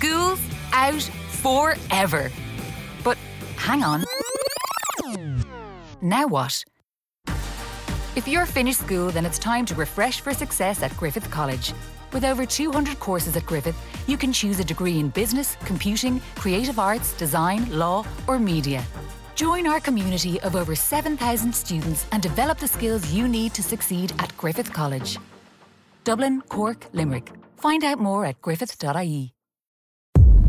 [0.00, 0.40] School's
[0.72, 1.02] out
[1.42, 2.30] forever.
[3.04, 3.18] But
[3.56, 4.04] hang on.
[6.00, 6.64] Now what?
[8.16, 11.74] If you're finished school, then it's time to refresh for success at Griffith College.
[12.14, 13.76] With over 200 courses at Griffith,
[14.08, 18.82] you can choose a degree in business, computing, creative arts, design, law, or media.
[19.34, 24.14] Join our community of over 7,000 students and develop the skills you need to succeed
[24.18, 25.18] at Griffith College.
[26.04, 27.30] Dublin, Cork, Limerick.
[27.58, 29.34] Find out more at griffith.ie.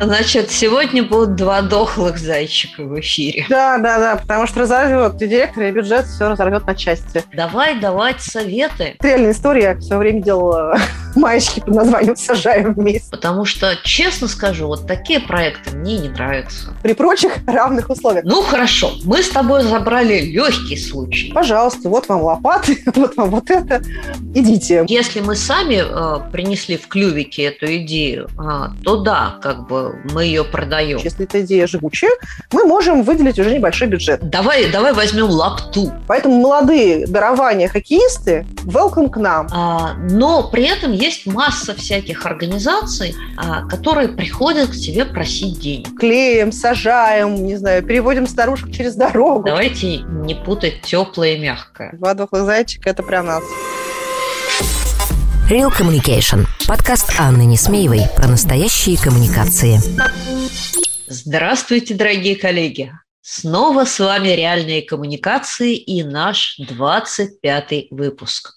[0.00, 3.46] Значит, сегодня будут два дохлых зайчика в эфире.
[3.48, 7.24] Да, да, да, потому что разорвет и директор, и бюджет все разорвет на части.
[7.32, 8.96] Давай давать советы.
[9.00, 9.62] Реальная история.
[9.62, 10.78] Я все время делала
[11.16, 13.10] маечки под названием «Сажаем вместе».
[13.10, 16.74] Потому что, честно скажу, вот такие проекты мне не нравятся.
[16.82, 18.24] При прочих равных условиях.
[18.24, 18.92] Ну, хорошо.
[19.04, 21.32] Мы с тобой забрали легкий случай.
[21.32, 23.82] Пожалуйста, вот вам лопаты, вот вам вот это.
[24.34, 24.84] Идите.
[24.88, 30.24] Если мы сами э, принесли в клювике эту идею, э, то да, как бы мы
[30.24, 30.98] ее продаем.
[30.98, 32.10] Если эта идея живучая,
[32.52, 34.28] мы можем выделить уже небольшой бюджет.
[34.28, 35.92] Давай, давай возьмем лапту.
[36.06, 39.48] Поэтому молодые дарования хоккеисты, welcome к нам.
[39.52, 45.98] А, но при этом есть масса всяких организаций, а, которые приходят к тебе просить денег.
[45.98, 49.44] Клеим, сажаем, не знаю, переводим старушек через дорогу.
[49.46, 51.92] Давайте не путать теплое и мягкое.
[51.92, 53.42] Два дохлых зайчика– это про нас.
[55.48, 56.44] Real Communication.
[56.66, 59.78] Подкаст Анны Несмеевой про настоящие коммуникации.
[61.06, 62.92] Здравствуйте, дорогие коллеги!
[63.20, 68.54] Снова с вами «Реальные коммуникации» и наш 25-й выпуск.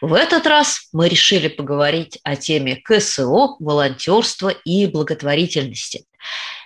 [0.00, 6.04] В этот раз мы решили поговорить о теме КСО, волонтерства и благотворительности.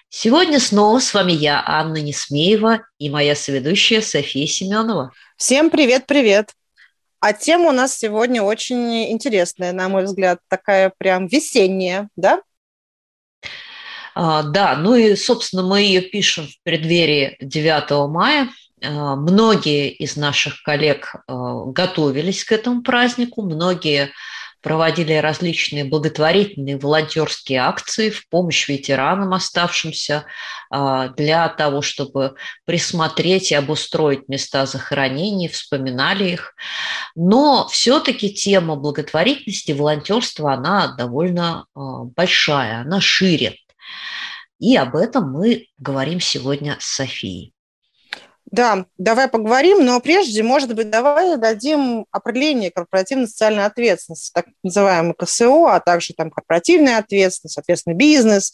[0.09, 5.13] Сегодня снова с вами я, Анна Несмеева, и моя соведущая София Семенова.
[5.37, 6.58] Всем привет-привет!
[7.21, 12.43] А тема у нас сегодня очень интересная, на мой взгляд, такая прям весенняя, да?
[14.15, 18.49] А, да, ну и, собственно, мы ее пишем в преддверии 9 мая.
[18.83, 24.13] А, многие из наших коллег а, готовились к этому празднику, многие
[24.61, 30.27] проводили различные благотворительные волонтерские акции в помощь ветеранам, оставшимся
[30.71, 36.55] а, для того, чтобы присмотреть и обустроить места захоронений, вспоминали их.
[37.15, 43.57] Но все-таки тема благотворительности, волонтерства, она довольно а, большая, она шире.
[44.59, 47.53] И об этом мы говорим сегодня с Софией.
[48.51, 55.15] Да, давай поговорим, но прежде, может быть, давай дадим определение корпоративной социальной ответственности, так называемой
[55.15, 58.53] КСО, а также там корпоративная ответственность, соответственно, бизнес,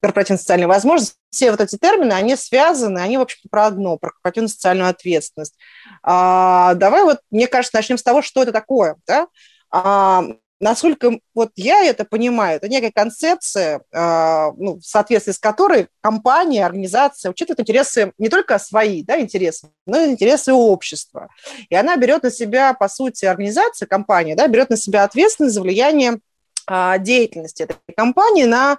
[0.00, 1.16] корпоративная социальная возможность.
[1.30, 5.56] Все вот эти термины, они связаны, они, в общем-то, про одно, про корпоративную социальную ответственность.
[6.04, 8.96] А, давай вот, мне кажется, начнем с того, что это такое.
[9.06, 9.26] Да?
[9.70, 10.24] А,
[10.62, 16.64] насколько вот я это понимаю, это некая концепция, а, ну, в соответствии с которой компания,
[16.64, 21.28] организация учитывает интересы не только свои да, интересы, но и интересы общества.
[21.68, 25.62] И она берет на себя, по сути, организация, компания, да, берет на себя ответственность за
[25.62, 26.20] влияние
[26.66, 28.78] а, деятельности этой компании на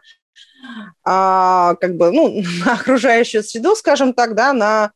[1.03, 4.91] а, как бы, ну, на окружающую среду, скажем так, да, на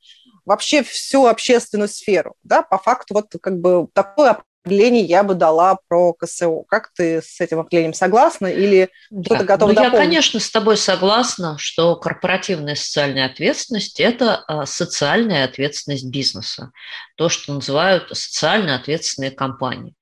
[0.46, 5.78] вообще всю общественную сферу, да, по факту вот как бы такое определений я бы дала
[5.88, 6.64] про КСО.
[6.68, 9.24] Как ты с этим определением согласна или да.
[9.24, 9.94] кто-то готов ну, дополнить?
[9.94, 16.72] Я, конечно, с тобой согласна, что корпоративная социальная ответственность– это а, социальная ответственность бизнеса,
[17.18, 19.94] то, что называют социально ответственные компании.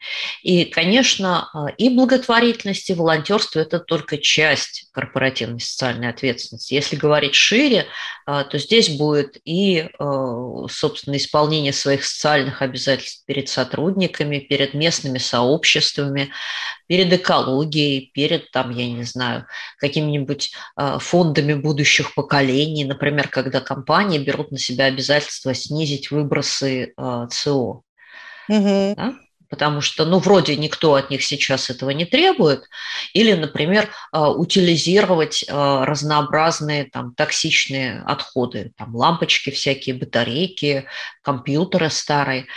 [0.43, 6.73] И, конечно, а, и благотворительность, и волонтерство– это только часть корпоративной социальной ответственности.
[6.73, 7.87] Если говорить шире,
[8.25, 9.89] а, то здесь будет и,
[10.69, 16.31] собственно, исполнение своих социальных обязательств перед сотрудниками, перед местными сообществами,
[16.87, 19.45] перед экологией, перед, там, я не знаю,
[19.79, 27.27] какими-нибудь э, фондами будущих поколений, например, когда компании берут на себя обязательство снизить выбросы э,
[27.29, 27.81] СО.
[28.47, 28.93] Угу.
[28.95, 29.15] Да?
[29.47, 32.63] потому что, ну, вроде никто от них сейчас этого не требует,
[33.13, 40.85] или, например, э, утилизировать разнообразные там токсичные отходы, там лампочки всякие, батарейки,
[41.21, 42.47] компьютеры старые.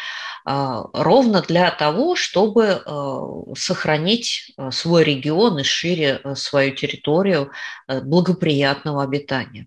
[0.51, 3.21] А, ровно для того, чтобы а,
[3.55, 7.53] сохранить а, свой регион и шире свою территорию
[7.87, 9.67] благоприятного обитания.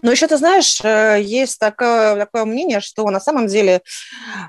[0.00, 3.82] Но еще ты знаешь, э, есть такое, такое мнение, что на самом деле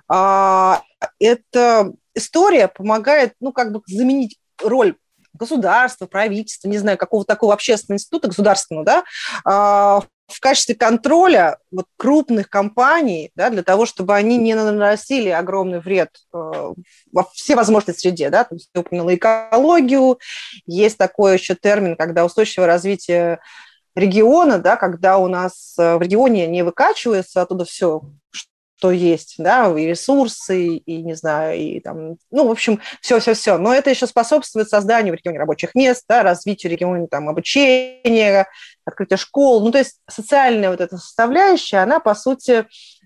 [0.08, 0.82] а,
[1.20, 4.96] эта история помогает, ну, как бы заменить роль
[5.38, 9.04] государства, правительства, не знаю, какого такого общественного института государственного, да,
[9.46, 15.80] а, в качестве контроля вот крупных компаний, да, для того, чтобы они не наносили огромный
[15.80, 16.74] вред э,
[17.14, 20.20] во все возможной среде, да, там, ты упомянула экологию,
[20.66, 23.40] есть такой еще термин, когда устойчивое развитие
[23.96, 28.02] региона, да, когда у нас э, в регионе не выкачивается оттуда все,
[28.78, 33.58] что есть, да, и ресурсы, и, не знаю, и там, ну, в общем, все-все-все.
[33.58, 38.48] Но это еще способствует созданию в регионе рабочих мест, да, развитию региона там обучения,
[38.86, 39.64] открытия школ.
[39.64, 42.66] Ну, то есть социальная вот эта составляющая, она, по сути, э,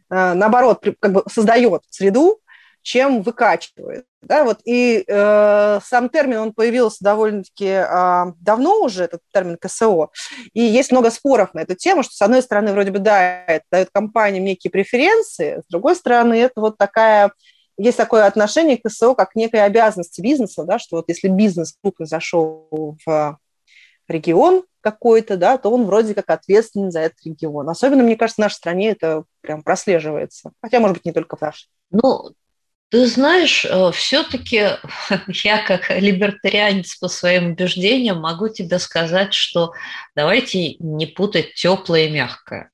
[0.09, 2.39] наоборот, как бы создает среду,
[2.81, 4.05] чем выкачивает.
[4.21, 10.09] Да, вот, и э, сам термин, он появился довольно-таки э, давно уже, этот термин КСО,
[10.53, 13.65] и есть много споров на эту тему, что, с одной стороны, вроде бы, да, это
[13.71, 17.31] дает компаниям некие преференции, с другой стороны, это вот такая
[17.77, 21.75] есть такое отношение к КСО как к некой обязанности бизнеса, да, что вот если бизнес
[21.81, 23.39] крупно зашел в
[24.07, 27.69] регион какой-то, да, то он вроде как ответственен за этот регион.
[27.69, 30.51] Особенно, мне кажется, в нашей стране это прям прослеживается.
[30.61, 31.69] Хотя, может быть, не только в нашей.
[31.91, 32.31] Ну,
[32.91, 34.71] ты знаешь, э, все-таки
[35.43, 39.71] я как либертарианец по своим убеждениям могу тебе сказать, что
[40.13, 42.69] давайте не путать теплое и мягкое.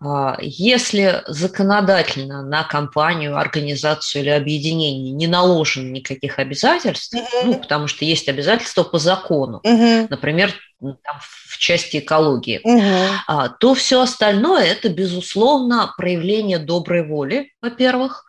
[0.00, 7.44] А, если законодательно на компанию, организацию или объединение не наложено никаких обязательств, mm-hmm.
[7.44, 10.06] ну, потому что есть обязательства по закону, mm-hmm.
[10.10, 13.50] например, там, в части экологии, mm-hmm.
[13.58, 18.24] то все остальное это, безусловно, проявление доброй воли, во-первых,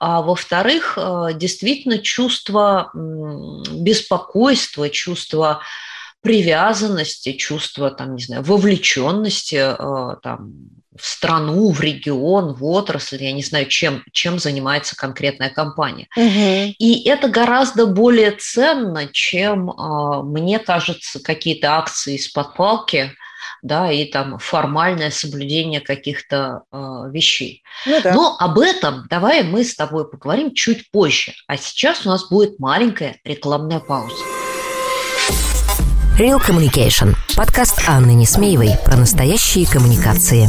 [0.00, 5.62] а во-вторых, а, действительно чувство беспокойства, чувство
[6.22, 9.74] привязанности, чувство, там, не знаю, вовлеченности,
[10.22, 10.52] там,
[10.98, 16.06] в страну, в регион, в отрасль, я не знаю, чем, чем занимается конкретная компания.
[16.16, 16.74] Угу.
[16.78, 23.12] И это гораздо более ценно, чем, а, мне кажется, какие-то акции из-под палки,
[23.62, 26.76] да, и там формальное соблюдение каких-то э,
[27.10, 27.62] вещей.
[27.86, 28.12] Ну, да.
[28.12, 31.32] Но об этом давай мы с тобой поговорим чуть позже.
[31.46, 34.41] А сейчас у нас будет маленькая рекламная пауза.
[36.22, 37.16] Real Communication.
[37.34, 40.48] Подкаст Анны Несмеевой про настоящие коммуникации.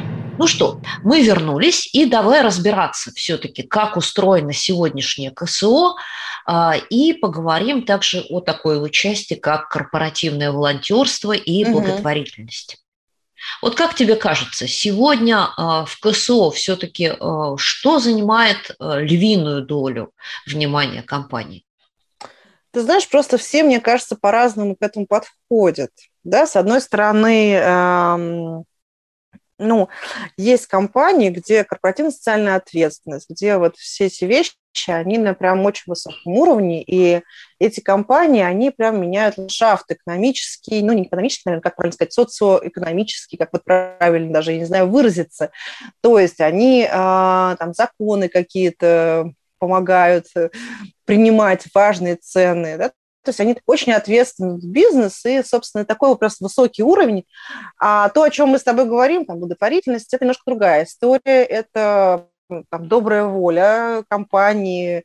[0.41, 5.93] Ну что, мы вернулись, и давай разбираться все-таки, как устроено сегодняшнее КСО,
[6.47, 12.73] а, и поговорим также о такой вот части, как корпоративное волонтерство и благотворительность.
[12.73, 13.67] Угу.
[13.67, 20.11] Вот как тебе кажется, сегодня а, в КСО все-таки а, что занимает львиную долю
[20.47, 21.65] внимания компании?
[22.71, 25.91] Ты знаешь, просто все, мне кажется, по-разному к этому подходят.
[26.23, 28.65] Да, с одной стороны,
[29.61, 29.89] ну,
[30.37, 34.53] есть компании, где корпоративная социальная ответственность, где вот все эти вещи,
[34.87, 37.21] они на прям очень высоком уровне, и
[37.59, 43.37] эти компании, они прям меняют ландшафт экономический, ну, не экономический, наверное, как правильно сказать, социоэкономический,
[43.37, 45.51] как вот правильно даже, я не знаю, выразиться.
[46.01, 50.49] То есть они а, там законы какие-то помогают э,
[51.05, 52.91] принимать важные цены, да,
[53.23, 57.25] то есть они очень ответственный бизнес, и, собственно, такой просто высокий уровень.
[57.79, 61.43] А то, о чем мы с тобой говорим, там, благотворительность, это немножко другая история.
[61.43, 62.27] Это
[62.69, 65.03] там, добрая воля компании,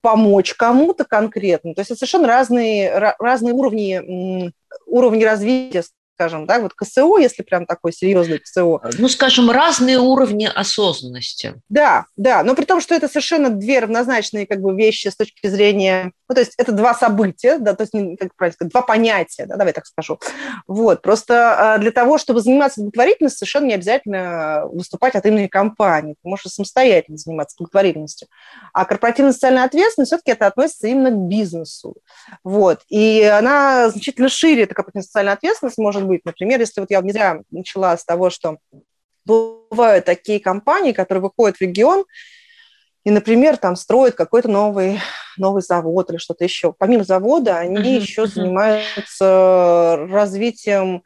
[0.00, 1.74] помочь кому-то конкретно.
[1.74, 4.52] То есть это совершенно разные, разные уровни,
[4.86, 8.80] уровни развития, скажем, да, вот КСО, если прям такой серьезный КСО.
[8.98, 11.54] Ну, скажем, разные уровни осознанности.
[11.68, 15.46] Да, да, но при том, что это совершенно две равнозначные как бы вещи с точки
[15.46, 19.46] зрения, ну, то есть это два события, да, то есть, как правильно сказать, два понятия,
[19.46, 20.18] да, давай так скажу.
[20.66, 26.14] Вот, просто а, для того, чтобы заниматься благотворительностью, совершенно не обязательно выступать от имени компании,
[26.22, 28.28] ты можешь самостоятельно заниматься благотворительностью.
[28.72, 31.96] А корпоративная социальная ответственность все-таки это относится именно к бизнесу.
[32.44, 36.24] Вот, и она значительно шире, эта корпоративная социальная ответственность может быть быть.
[36.24, 38.58] Например, если вот я не зря начала с того, что
[39.24, 42.04] бывают такие компании, которые выходят в регион
[43.04, 45.00] и, например, там строят какой-то новый,
[45.36, 46.72] новый завод или что-то еще.
[46.72, 48.34] Помимо завода, они uh-huh, еще uh-huh.
[48.34, 51.02] занимаются развитием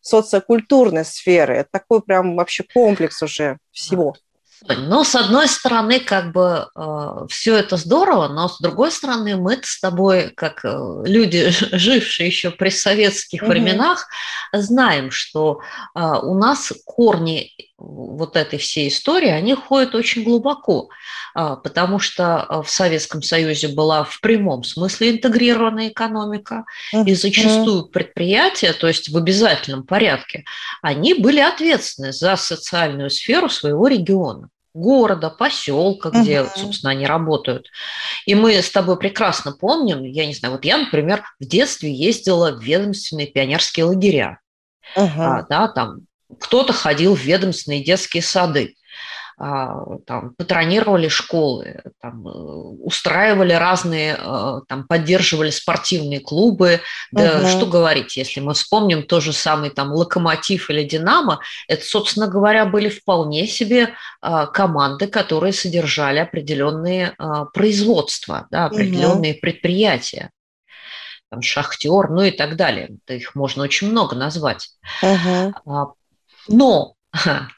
[0.00, 1.56] социокультурной сферы.
[1.56, 4.14] Это такой прям вообще комплекс уже всего.
[4.68, 9.60] Ну, с одной стороны, как бы э, все это здорово, но с другой стороны, мы
[9.62, 13.50] с тобой, как э, люди, жившие еще при советских угу.
[13.50, 14.06] временах,
[14.52, 15.60] знаем, что
[15.94, 20.88] э, у нас корни вот этой всей истории, они ходят очень глубоко,
[21.34, 27.86] э, потому что э, в Советском Союзе была в прямом смысле интегрированная экономика, и зачастую
[27.86, 30.44] предприятия, то есть в обязательном порядке,
[30.80, 34.45] они были ответственны за социальную сферу своего региона
[34.76, 36.50] города, поселка, где, uh-huh.
[36.54, 37.68] собственно, они работают.
[38.26, 42.52] И мы с тобой прекрасно помним, я не знаю, вот я, например, в детстве ездила
[42.52, 44.40] в ведомственные пионерские лагеря.
[44.96, 45.10] Uh-huh.
[45.18, 46.06] А, да, там
[46.40, 48.75] кто-то ходил в ведомственные детские сады.
[49.38, 56.80] А, там, патронировали школы, там, э, устраивали разные, э, там, поддерживали спортивные клубы.
[57.12, 57.48] Да угу.
[57.48, 62.64] что говорить, если мы вспомним то же самый там «Локомотив» или «Динамо», это, собственно говоря,
[62.64, 69.40] были вполне себе а, команды, которые содержали определенные а, производства, да, определенные угу.
[69.42, 70.30] предприятия
[71.30, 72.96] там, шахтер, ну и так далее.
[73.08, 74.70] Их можно очень много назвать.
[75.02, 75.52] Uh-huh.
[76.48, 76.95] Но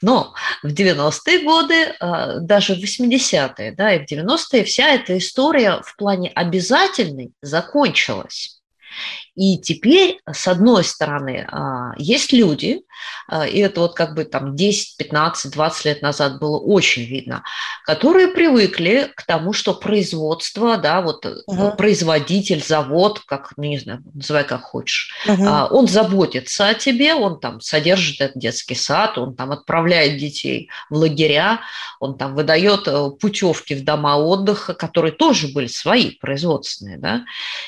[0.01, 5.81] но в 90-е годы, а, даже в 80-е, да, и в 90-е вся эта история
[5.83, 8.61] в плане обязательной закончилась.
[9.39, 12.81] И теперь, с одной стороны, а, есть люди,
[13.25, 17.43] а, и это вот как бы там 10, 15, 20 лет назад было очень видно,
[17.85, 21.71] которые привыкли к тому, что производство, да, вот угу.
[21.77, 25.45] производитель, завод, как, ну, не знаю, называй как хочешь, угу.
[25.45, 30.95] он заботится о тебе, он там содержит этот детский сад, он там отправляет детей в
[30.95, 31.61] лагеря,
[32.01, 37.23] он там выдает э, путевки в дома отдыха, которые тоже были свои, производственные, да,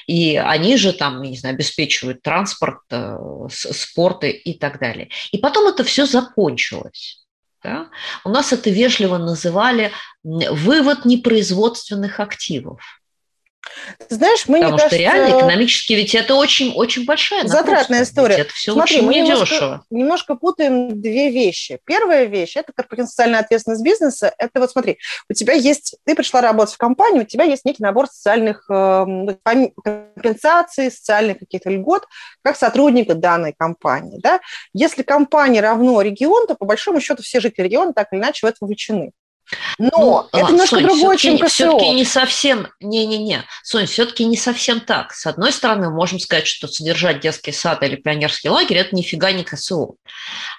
[0.05, 3.17] и они же там, не знаю, обеспечивают транспорт, э,
[3.49, 5.09] спорт и так далее.
[5.31, 7.25] И потом это все закончилось.
[7.63, 7.89] Да?
[8.25, 9.91] У нас это вежливо называли
[10.23, 13.00] вывод непроизводственных активов.
[14.09, 18.35] Знаешь, мы Потому что кажется, реально экономически ведь это очень, очень большая затратная история.
[18.35, 19.13] это все Смотри, очень мы.
[19.15, 21.79] Немножко, немножко путаем две вещи.
[21.85, 24.33] Первая вещь– это корпоративная социальная ответственность бизнеса.
[24.37, 24.97] Это вот смотри,
[25.29, 29.05] у тебя есть, ты пришла работать в компанию, у тебя есть некий набор социальных э,
[29.43, 32.05] компенсаций, социальных каких-то льгот,
[32.43, 34.19] как сотрудника данной компании.
[34.21, 34.39] Да?
[34.73, 38.49] Если компания равно регион, то по большому счету все жители региона так или иначе в
[38.49, 39.11] это вовлечены.
[39.77, 41.47] Но ну, это а, немножко Сонь, другое, чем КСО.
[41.47, 45.13] Все-таки не совсем, не-не-не, Сонь, все-таки не совсем так.
[45.13, 49.43] С одной стороны, можем сказать, что содержать детский сад или пионерский лагерь– это нифига не
[49.43, 49.93] КСО.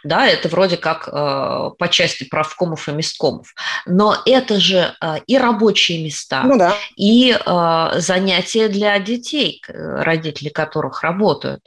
[0.04, 3.54] Да, это вроде как э, по части правкомов и месткомов.
[3.86, 6.74] Но это же э, и рабочие места, ну, да.
[6.96, 11.60] и э, занятия для детей, родители которых работают.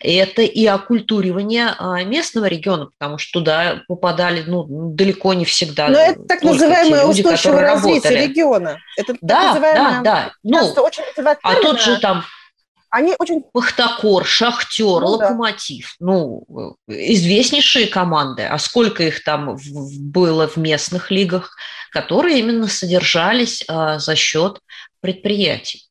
[0.00, 5.88] Это и оккультуривание э, местного региона, потому что туда попадали ну, далеко не всегда.
[5.88, 8.26] Но это так называемое люди, устойчивое развитие работали.
[8.26, 8.78] региона.
[8.96, 10.32] Это да, да, да.
[10.42, 11.04] Ну, очень
[11.42, 12.24] а тут же там
[12.90, 13.42] они очень...
[13.52, 15.94] Пахтакор, Шахтер, ну, Локомотив.
[16.00, 16.06] Да.
[16.06, 18.42] Ну, известнейшие команды.
[18.42, 19.56] А сколько их там
[20.00, 21.56] было в местных лигах,
[21.92, 24.58] которые именно содержались а, за счет
[25.00, 25.88] предприятий.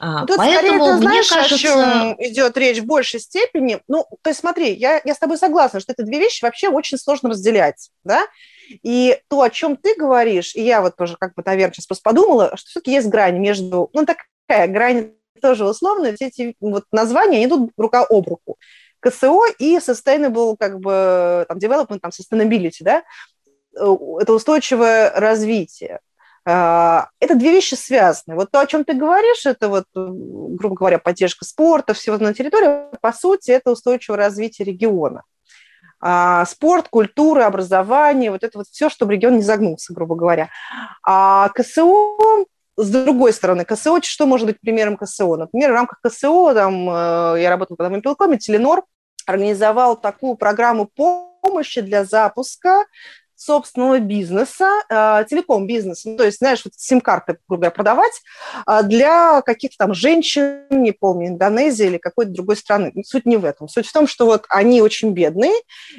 [0.00, 1.54] А, Тут Поэтому, скорее, ты знаешь, кажется...
[1.54, 3.80] о чем идет речь в большей степени.
[3.88, 6.96] Ну, то есть смотри, я, я с тобой согласна, что это две вещи вообще очень
[6.96, 8.26] сложно разделять, да?
[8.82, 12.56] И то, о чем ты говоришь, и я вот тоже как бы, наверное, сейчас подумала,
[12.56, 17.46] что все-таки есть грань между, ну, такая грань тоже условная, все эти вот названия, они
[17.46, 18.56] идут рука об руку.
[19.00, 23.04] КСО и sustainable, как бы, там, development, там, sustainability, да,
[23.76, 26.00] э, это устойчивое развитие.
[26.44, 28.34] А, это две вещи связаны.
[28.34, 32.96] Вот то, о чем ты говоришь, это вот, грубо говоря, поддержка спорта, всего на территории,
[33.00, 35.24] по сути, это устойчивое развитие региона.
[36.00, 40.48] А, спорт, культура, образование, вот это вот все, чтобы регион не загнулся, грубо говоря.
[41.04, 42.16] А КСО,
[42.76, 45.36] с другой стороны, КСО, что может быть примером КСО?
[45.36, 48.84] Например, в рамках КСО, там, э, я работала в Мобилкоме, Теленор
[49.26, 52.84] организовал такую программу помощи для запуска
[53.38, 58.22] собственного бизнеса, э, телеком-бизнеса, ну, то есть, знаешь, вот сим-карты, грубо говоря, продавать
[58.66, 62.92] э, для каких-то там женщин, не помню, Индонезии или какой-то другой страны.
[63.06, 63.68] Суть не в этом.
[63.68, 65.54] Суть в том, что вот они очень бедные,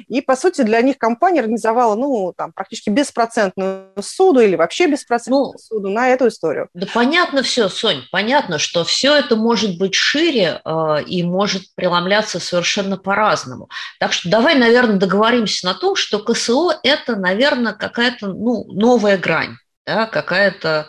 [0.06, 5.52] и, по сути, для них компания организовала, ну, там, практически беспроцентную суду или вообще беспроцентную
[5.52, 6.68] ну, суду на эту историю.
[6.74, 12.38] Да понятно все, Сонь, понятно, что все это может быть шире э, и может преломляться
[12.40, 13.68] совершенно по-разному.
[13.98, 19.16] Так что давай, наверное, договоримся на том, что КСО– это, наверное, наверное, какая-то ну, новая
[19.16, 19.56] грань,
[19.86, 20.88] да, какая-то,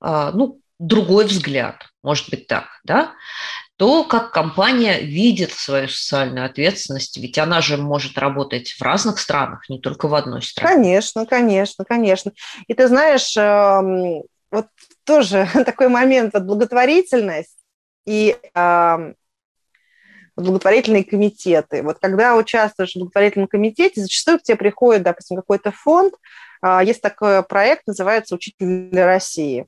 [0.00, 3.12] а, ну, другой взгляд, может быть так, да.
[3.76, 9.68] то, как компания видит свою социальную ответственность, ведь она же может работать в разных странах,
[9.68, 10.74] не только в одной стране.
[10.74, 12.32] Конечно, конечно, конечно.
[12.68, 14.66] И ты знаешь, эм, вот
[15.04, 17.58] тоже такой момент, вот благотворительность
[18.06, 19.14] и эм,
[20.36, 21.82] благотворительные комитеты.
[21.82, 26.14] Вот когда участвуешь в благотворительном комитете, зачастую к тебе приходит, допустим, какой-то фонд,
[26.62, 29.66] а, есть такой проект, называется «Учитель для России».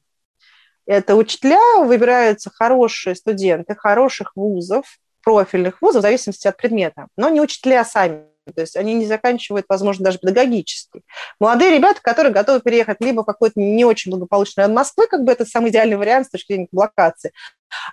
[0.87, 4.85] Это учителя выбираются хорошие студенты хороших вузов,
[5.23, 8.25] профильных вузов, в зависимости от предмета, но не учителя сами.
[8.55, 11.03] То есть они не заканчивают, возможно, даже педагогический.
[11.41, 15.33] Молодые ребята, которые готовы переехать либо в какой-то не очень благополучный район Москвы, как бы
[15.33, 17.33] это самый идеальный вариант с точки зрения блокации.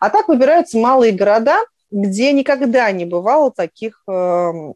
[0.01, 1.57] А так выбираются малые города,
[1.91, 4.73] где никогда не бывало таких эм,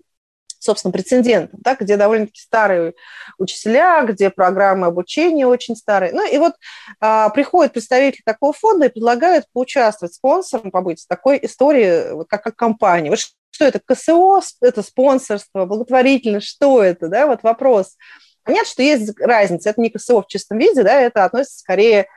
[0.65, 2.95] собственно, прецедентом, да, где довольно-таки старые
[3.37, 6.11] учителя, где программы обучения очень старые.
[6.11, 6.55] Ну и вот
[6.99, 12.43] а, приходят представители такого фонда и предлагают поучаствовать спонсором, побыть в такой истории, вот как,
[12.43, 13.11] как компания.
[13.11, 17.95] Вот что это, КСО, это спонсорство, благотворительность, что это, да, вот вопрос.
[18.43, 22.07] Понятно, что есть разница, это не КСО в чистом виде, да, это относится скорее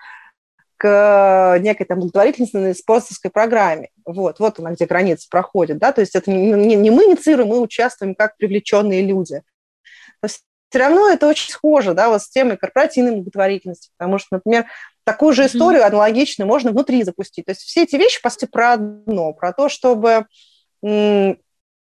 [0.85, 3.89] некой там благотворительной спонсорской программе.
[4.05, 7.49] Вот, вот она, где граница проходит, да, то есть это не, не, не мы инициируем,
[7.49, 9.43] мы участвуем как привлеченные люди.
[10.23, 14.67] Но все равно это очень схоже, да, вот с темой корпоративной благотворительности, потому что, например,
[15.05, 17.47] такую же историю аналогичную можно внутри запустить.
[17.47, 20.27] То есть все эти вещи, по сути, про одно, про то, чтобы
[20.83, 21.39] м,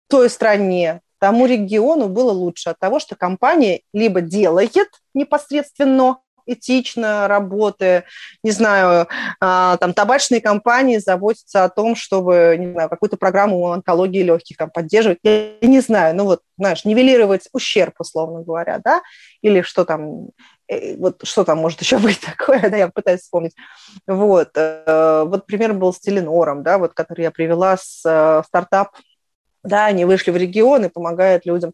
[0.10, 8.06] той стране, тому региону было лучше от того, что компания либо делает непосредственно этично работая,
[8.44, 9.08] не знаю,
[9.40, 14.70] а, там табачные компании заботятся о том, чтобы, не знаю, какую-то программу онкологии легких там
[14.70, 19.02] поддерживать, я не знаю, ну вот, знаешь, нивелировать ущерб, условно говоря, да,
[19.42, 20.28] или что там,
[20.68, 23.56] э, вот что там может еще быть такое, да, я пытаюсь вспомнить.
[24.08, 28.90] Вот, э, вот пример был с Теленором, да, вот, который я привела с э, стартап
[29.64, 31.74] да, они вышли в регион и помогают людям.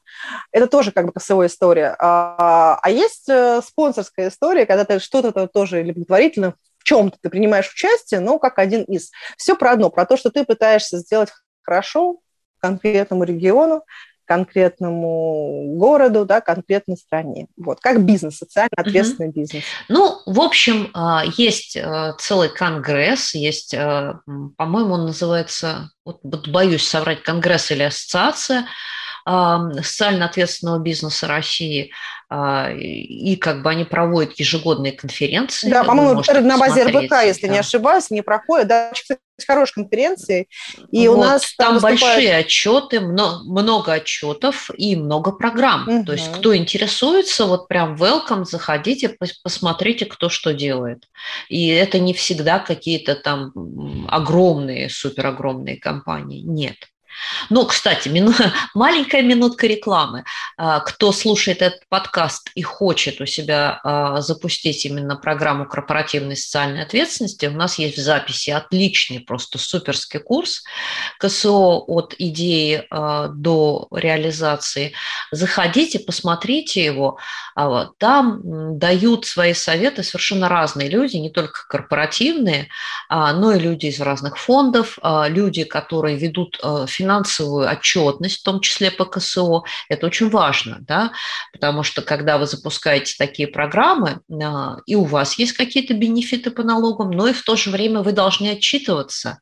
[0.52, 1.96] Это тоже как бы косовая история.
[2.00, 7.30] А, а есть э, спонсорская история, когда ты что-то тоже или благотворительно в чем-то ты
[7.30, 9.12] принимаешь участие, но как один из.
[9.38, 11.30] Все про одно, про то, что ты пытаешься сделать
[11.62, 12.20] хорошо
[12.60, 13.84] конкретному региону,
[14.30, 17.48] конкретному городу, да, конкретной стране.
[17.58, 19.40] Вот, как бизнес, социально ответственный угу.
[19.40, 19.64] бизнес.
[19.88, 24.20] Ну, в общем, а, есть а, целый конгресс, есть, а,
[24.56, 28.68] по-моему, он называется, вот боюсь соврать, конгресс или ассоциация
[29.26, 31.92] социально ответственного бизнеса России,
[32.32, 35.68] и как бы они проводят ежегодные конференции.
[35.70, 37.54] Да, по-моему, на базе РБК, если да.
[37.54, 38.68] не ошибаюсь, не проходят.
[38.68, 40.48] Да, кстати, хорошие конференции.
[40.92, 42.00] И вот, у нас там, там выступает...
[42.02, 45.88] большие отчеты, много, много отчетов и много программ.
[45.88, 46.06] Угу.
[46.06, 51.06] То есть, кто интересуется, вот прям welcome, заходите, посмотрите, кто что делает.
[51.48, 56.42] И это не всегда какие-то там огромные, суперогромные компании.
[56.42, 56.76] Нет.
[57.50, 58.34] Ну, кстати, мину...
[58.74, 60.24] маленькая минутка рекламы.
[60.58, 66.84] А, кто слушает этот подкаст и хочет у себя а, запустить именно программу корпоративной социальной
[66.84, 70.64] ответственности, у нас есть в записи отличный, просто суперский курс
[71.20, 74.94] КСО от идеи а, до реализации.
[75.32, 77.18] Заходите, посмотрите его.
[77.98, 82.70] Там дают свои советы совершенно разные люди, не только корпоративные,
[83.10, 88.92] но и люди из разных фондов, люди, которые ведут финансовые финансовую отчетность, в том числе
[88.92, 89.64] по КСО.
[89.90, 91.12] Это очень важно, да,
[91.52, 96.64] потому что когда вы запускаете такие программы, а, и у вас есть какие-то бенефиты по
[96.64, 99.40] налогам, но и в то же время вы должны отчитываться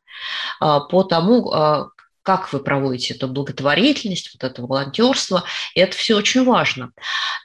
[0.62, 1.90] а, по тому, а,
[2.24, 5.44] как вы проводите эту благотворительность, вот это волонтерство.
[5.76, 6.92] И это все очень важно.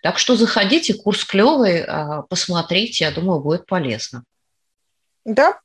[0.02, 1.86] Так что заходите, курс клевый,
[2.28, 4.24] посмотрите, я думаю, будет полезно.
[5.24, 5.60] Да,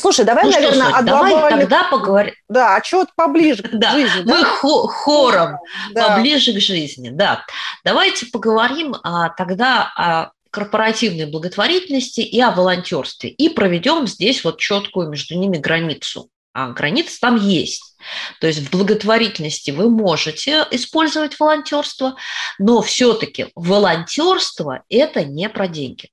[0.00, 1.60] Слушай, давай, ну, наверное, что, от давай глобальных...
[1.60, 2.34] тогда поговорим.
[2.48, 4.22] Да, а что поближе к да, жизни.
[4.22, 4.44] Мы да?
[4.44, 5.58] хором
[5.92, 6.16] да.
[6.16, 7.44] поближе к жизни, да.
[7.84, 13.30] Давайте поговорим а, тогда о корпоративной благотворительности и о волонтерстве.
[13.30, 16.28] И проведем здесь вот четкую между ними границу.
[16.52, 17.96] А граница там есть.
[18.40, 22.16] То есть в благотворительности вы можете использовать волонтерство,
[22.58, 26.10] но все-таки волонтерство– это не про деньги.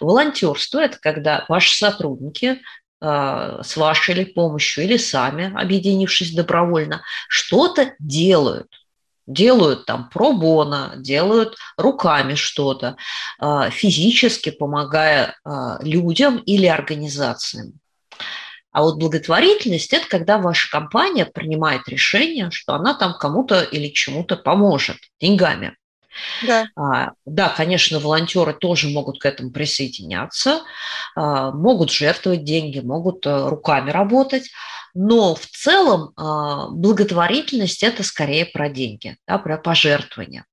[0.00, 2.60] Волонтерство– это когда ваши сотрудники
[3.02, 8.68] с вашей или помощью, или сами, объединившись добровольно, что-то делают.
[9.26, 12.96] Делают там пробона, делают руками что-то,
[13.38, 17.74] а, физически помогая а, людям или организациям.
[18.72, 24.36] А вот благотворительность– это когда ваша компания принимает решение, что она там кому-то или чему-то
[24.36, 25.76] поможет деньгами.
[26.46, 26.68] Да.
[26.76, 30.62] А, да, конечно, волонтеры тоже могут к этому присоединяться,
[31.14, 34.50] а, могут жертвовать деньги, могут а, руками работать,
[34.94, 40.44] но в целом а, благотворительность– это скорее про деньги, да, про пожертвования.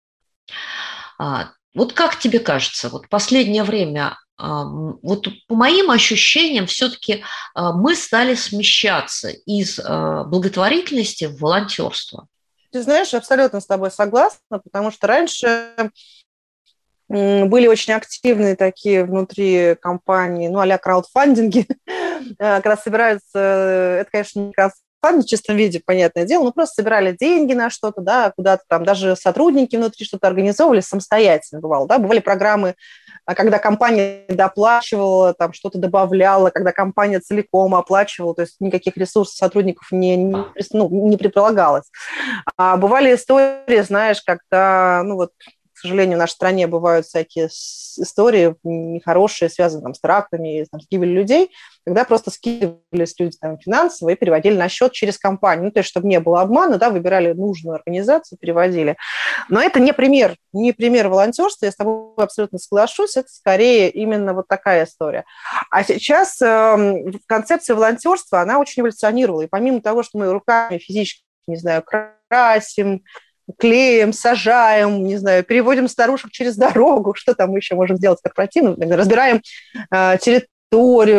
[1.74, 7.24] Вот как тебе кажется, вот последнее время, вот по моим ощущениям, все-таки
[7.56, 12.28] мы стали смещаться из благотворительности в волонтерство.
[12.72, 15.72] Ты знаешь, абсолютно с тобой согласна, потому что раньше
[17.10, 21.66] были очень активные такие внутри компании, ну, а-ля краудфандинги,
[22.38, 27.54] когда собираются, это, конечно, не краудфандинг в чистом виде, понятное дело, но просто собирали деньги
[27.54, 32.76] на что-то, да, куда-то там, даже сотрудники внутри что-то организовывали самостоятельно, бывало, да, бывали программы,
[33.28, 39.36] а когда компания доплачивала, там что-то добавляла, когда компания целиком оплачивала, то есть никаких ресурсов
[39.36, 41.92] сотрудников не, не, ну, не предполагалось.
[42.56, 45.32] А бывали истории, знаешь, когда, ну вот,
[45.74, 50.88] к сожалению, в нашей стране бывают всякие истории нехорошие, связанные там, с терактами, там, с
[50.90, 51.52] гибелью людей,
[51.88, 55.68] когда просто скидывались люди там, финансово и переводили на счет через компанию.
[55.68, 58.98] Ну, то есть, чтобы не было обмана, да, выбирали нужную организацию, переводили.
[59.48, 64.34] Но это не пример, не пример волонтерства, я с тобой абсолютно соглашусь, это скорее именно
[64.34, 65.24] вот такая история.
[65.72, 69.44] А сейчас э, концепция волонтерства, она очень эволюционировала.
[69.44, 71.86] И помимо того, что мы руками физически, не знаю,
[72.28, 73.02] красим,
[73.58, 78.76] клеем, сажаем, не знаю, переводим старушек через дорогу, что там мы еще можем сделать корпоративно,
[78.94, 79.42] разбираем
[79.90, 80.50] э, территорию,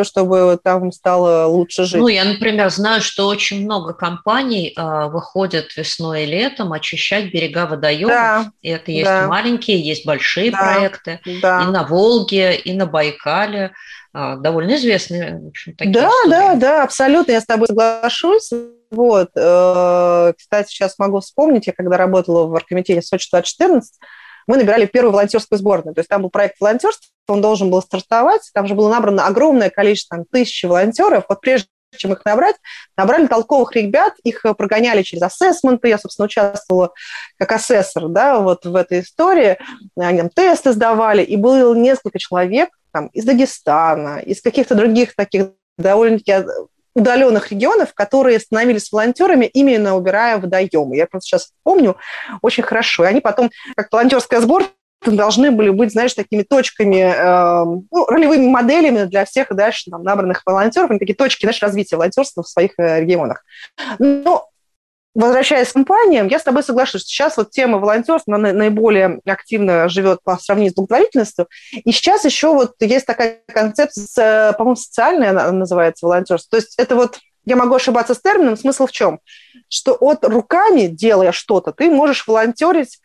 [0.04, 2.00] чтобы там стало лучше жить.
[2.00, 7.66] Ну, я, например, знаю, что очень много компаний э, выходят весной и летом очищать берега
[7.66, 8.10] водоемов.
[8.10, 9.26] Да, и это есть да.
[9.26, 11.20] маленькие, есть большие да, проекты.
[11.40, 11.62] Да.
[11.62, 13.72] И на Волге, и на Байкале.
[14.14, 16.30] Э, довольно известные, в общем, такие Да, истории.
[16.30, 18.50] да, да, абсолютно, я с тобой соглашусь.
[18.90, 19.30] Вот.
[19.34, 23.94] Э, кстати, сейчас могу вспомнить, я когда работала в оргкомитете Сочи 2014,
[24.46, 25.94] мы набирали первую волонтерскую сборную.
[25.94, 29.70] То есть там был проект волонтерства, он должен был стартовать, там же было набрано огромное
[29.70, 31.24] количество, там, тысячи волонтеров.
[31.28, 32.56] Вот прежде чем их набрать,
[32.96, 36.92] набрали толковых ребят, их прогоняли через ассессменты, я, собственно, участвовала
[37.38, 39.58] как ассессор, да, вот в этой истории,
[39.96, 45.48] они там тесты сдавали, и было несколько человек там из Дагестана, из каких-то других таких
[45.78, 46.44] довольно-таки
[46.94, 50.96] удаленных регионов, которые становились волонтерами, именно убирая водоемы.
[50.96, 51.96] Я просто сейчас помню
[52.42, 53.04] очень хорошо.
[53.04, 54.70] И они потом, как волонтерская сборная,
[55.04, 60.42] должны были быть, знаешь, такими точками, э, ну, ролевыми моделями для всех дальше там, набранных
[60.44, 63.44] волонтеров, они такие точки, знаешь, развития волонтерства в своих э, регионах.
[63.98, 64.48] Но
[65.14, 70.22] возвращаясь к компаниям, я с тобой соглашусь, что сейчас вот тема волонтерства наиболее активно живет
[70.22, 71.48] по сравнению с благотворительностью.
[71.72, 76.50] И сейчас еще вот есть такая концепция, по-моему, социальная она называется волонтерство.
[76.50, 79.18] То есть это вот, я могу ошибаться с термином, смысл в чем?
[79.68, 83.00] Что от руками, делая что-то, ты можешь волонтерить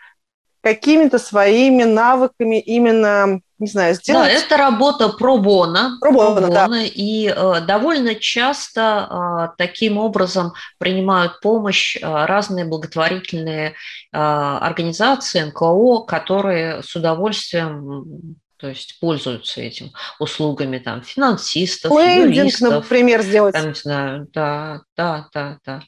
[0.63, 4.28] какими-то своими навыками именно не знаю, сделать.
[4.28, 5.97] Да, это работа пробона.
[6.02, 6.67] Пробона, да.
[6.82, 13.73] И э, довольно часто э, таким образом принимают помощь э, разные благотворительные э,
[14.12, 23.21] организации, НКО, которые с удовольствием то есть пользуются этим услугами там финансистов, Лендинг, юристов, например,
[23.21, 23.54] сделать.
[23.54, 25.84] Там, не знаю, да, да, да, да,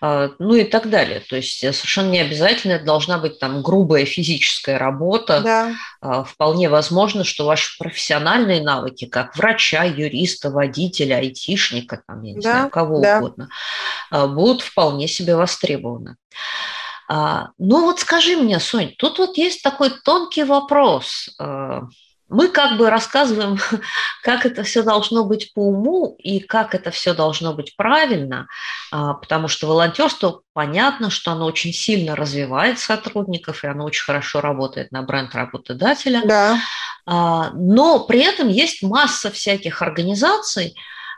[0.00, 1.24] а, ну и так далее.
[1.28, 5.40] То есть э, совершенно не обязательно это должна быть там грубая физическая работа.
[5.40, 5.72] Да.
[6.00, 12.40] А, вполне возможно, что ваши профессиональные навыки, как врача, юриста, водителя, айтишника, там, я не
[12.40, 13.18] да, знаю, кого да.
[13.18, 13.48] угодно,
[14.12, 16.14] а, будут вполне себе востребованы.
[17.08, 21.28] Ну вот скажи мне, Сонь, тут вот есть такой тонкий вопрос
[22.30, 23.58] мы как бы рассказываем,
[24.22, 28.46] как это все должно быть по уму и как это все должно быть правильно,
[28.92, 34.40] а, потому что волонтерство, понятно, что оно очень сильно развивает сотрудников, и оно очень хорошо
[34.40, 36.22] работает на бренд работодателя.
[36.24, 36.58] Да.
[37.04, 40.76] А, но при этом есть масса всяких организаций,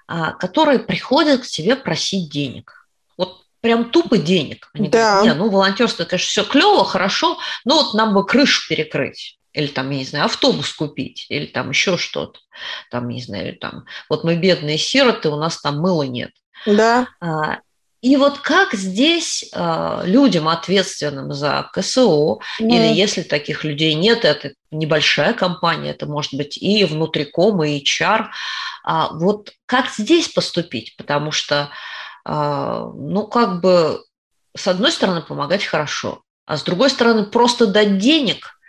[0.08, 2.88] а, которые приходят к тебе просить денег.
[3.18, 4.70] Вот прям тупо денег.
[4.72, 5.16] Они да.
[5.16, 9.66] говорят, не, ну волонтерство, конечно, все клево, хорошо, но вот нам бы крышу перекрыть или
[9.66, 12.40] там, я не знаю, автобус купить, или там еще что-то,
[12.90, 16.30] там, не знаю, там, вот мы бедные сироты, у нас там мыла нет.
[16.64, 17.08] Да.
[17.20, 17.58] А,
[18.00, 22.66] и вот как здесь а, людям, ответственным за КСО, да.
[22.66, 28.28] или если таких людей нет, это небольшая компания, это может быть и внутриком, и HR,
[28.84, 30.96] а, вот как здесь поступить?
[30.96, 31.70] Потому что,
[32.24, 34.02] ну, как бы,
[34.56, 38.58] с одной стороны, помогать хорошо, а с другой стороны, просто дать денег–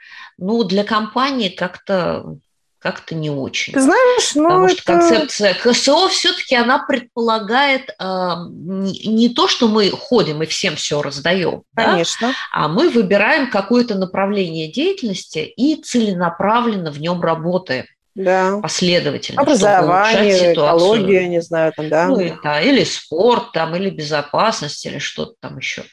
[0.44, 2.38] ну, для компании как-то
[2.80, 3.72] как-то не очень.
[3.72, 4.74] Ты знаешь, ну Потому это...
[4.76, 11.02] что концепция КСО все-таки она предполагает э, не то, что мы ходим и всем все
[11.02, 12.28] раздаем, Конечно.
[12.28, 17.86] Да, а мы выбираем какое-то направление деятельности и целенаправленно в нем работаем.
[18.16, 18.60] Да.
[18.62, 19.42] Последовательно.
[19.42, 22.08] Образование, экология, не знаю, там, да.
[22.10, 22.60] Ну, да.
[22.60, 25.86] Или спорт, там, или безопасность, или что-то там еще.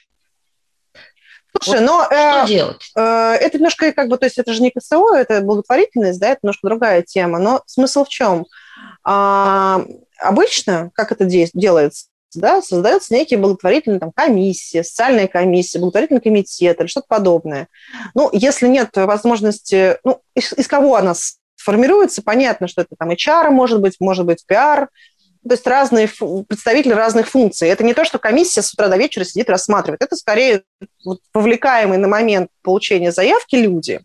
[1.63, 2.91] Слушай, вот но что э, делать?
[2.97, 6.41] Э, это немножко как бы, то есть это же не КСО, это благотворительность, да, это
[6.43, 7.39] немножко другая тема.
[7.39, 8.47] Но смысл в чем?
[9.05, 9.83] А,
[10.19, 16.87] обычно, как это делается, да, создается некие благотворительные там, комиссии, социальная комиссия, благотворительный комитет или
[16.87, 17.69] что-то подобное.
[18.15, 21.15] Ну, если нет возможности, ну, из, из кого она
[21.57, 24.89] формируется, понятно, что это там HR может быть, может быть пиар,
[25.47, 26.09] то есть разные
[26.49, 27.69] представители разных функций.
[27.69, 30.03] Это не то, что комиссия с утра до вечера сидит рассматривает.
[30.03, 30.63] Это скорее
[31.05, 34.01] вот, повлекаемые на момент получения заявки люди.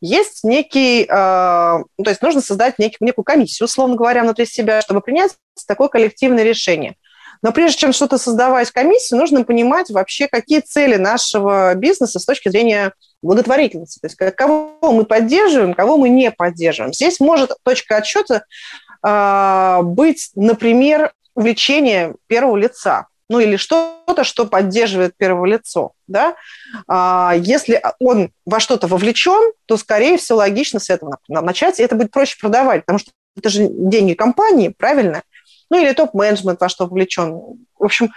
[0.00, 5.00] Есть некий, э, то есть нужно создать некий, некую комиссию, условно говоря, внутри себя, чтобы
[5.00, 5.32] принять
[5.66, 6.94] такое коллективное решение.
[7.42, 12.48] Но прежде чем что-то создавать комиссию, нужно понимать вообще, какие цели нашего бизнеса с точки
[12.48, 13.98] зрения благотворительности.
[14.00, 16.92] То есть кого мы поддерживаем, кого мы не поддерживаем.
[16.92, 18.44] Здесь может точка отсчета
[19.02, 25.92] быть, например, влечение первого лица, ну или что-то, что поддерживает первое лицо.
[26.08, 26.34] Да?
[26.88, 31.94] А, если он во что-то вовлечен, то, скорее всего, логично с этого начать, и это
[31.94, 35.22] будет проще продавать, потому что это же деньги компании, правильно?
[35.70, 37.32] Ну или топ-менеджмент во что вовлечен.
[37.78, 38.12] В общем,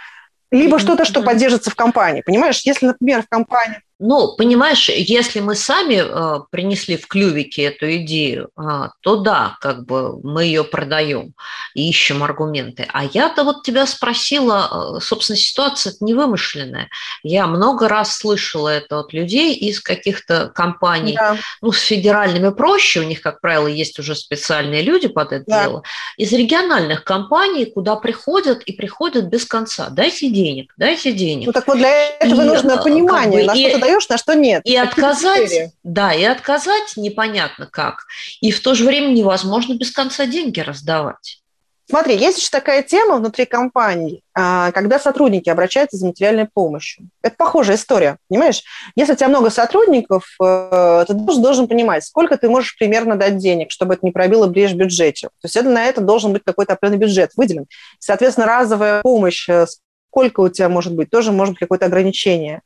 [0.50, 2.22] либо что-то, что поддержится в компании.
[2.22, 7.96] Понимаешь, если, например, в компании ну, понимаешь, если мы сами э, принесли в клювике эту
[7.96, 11.34] идею, э, то да, как бы мы ее продаем
[11.74, 12.88] и ищем аргументы.
[12.92, 16.88] А я-то вот тебя спросила, э, собственно, ситуация не вымышленная.
[17.22, 21.36] Я много раз слышала это от людей из каких-то компаний, да.
[21.62, 25.62] ну, с федеральными проще, у них, как правило, есть уже специальные люди под это да.
[25.62, 25.82] дело,
[26.16, 29.88] из региональных компаний, куда приходят и приходят без конца.
[29.90, 31.46] Дайте денег, дайте денег.
[31.46, 34.18] Ну, так вот для этого и, нужно понимание, как бы, на что ты даешь, на
[34.18, 34.62] что нет.
[34.64, 38.04] И отказать, да, и отказать непонятно как.
[38.40, 41.40] И в то же время невозможно без конца деньги раздавать.
[41.86, 47.10] Смотри, есть еще такая тема внутри компании, а, когда сотрудники обращаются за материальной помощью.
[47.22, 48.62] Это похожая история, понимаешь?
[48.96, 53.36] Если у тебя много сотрудников, э, ты должен, должен понимать, сколько ты можешь примерно дать
[53.36, 55.28] денег, чтобы это не пробило брешь в бюджете.
[55.28, 57.66] То есть это, на это должен быть какой-то определенный бюджет выделен.
[57.98, 59.66] Соответственно, разовая помощь, э,
[60.08, 62.62] сколько у тебя может быть, тоже может быть какое-то ограничение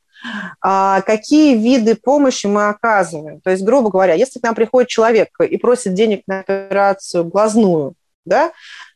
[0.61, 3.41] какие виды помощи мы оказываем.
[3.41, 7.93] То есть, грубо говоря, если к нам приходит человек и просит денег на операцию глазную,
[8.25, 8.51] да,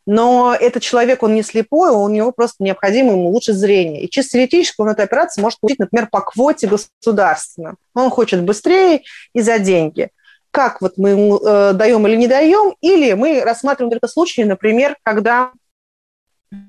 [0.05, 4.01] но этот человек, он не слепой, у него просто необходимо ему улучшить зрение.
[4.03, 7.75] И чисто теоретически он эту операцию может получить, например, по квоте государственно.
[7.95, 10.09] Он хочет быстрее и за деньги.
[10.51, 14.97] Как вот мы ему э, даем или не даем, или мы рассматриваем только случаи, например,
[15.03, 15.51] когда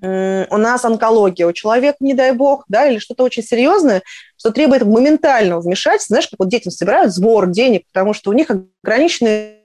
[0.02, 4.02] у нас онкология у человека, не дай бог, да, или что-то очень серьезное,
[4.36, 6.14] что требует моментального вмешательства.
[6.14, 8.50] Знаешь, как вот детям собирают сбор денег, потому что у них
[8.82, 9.60] ограниченные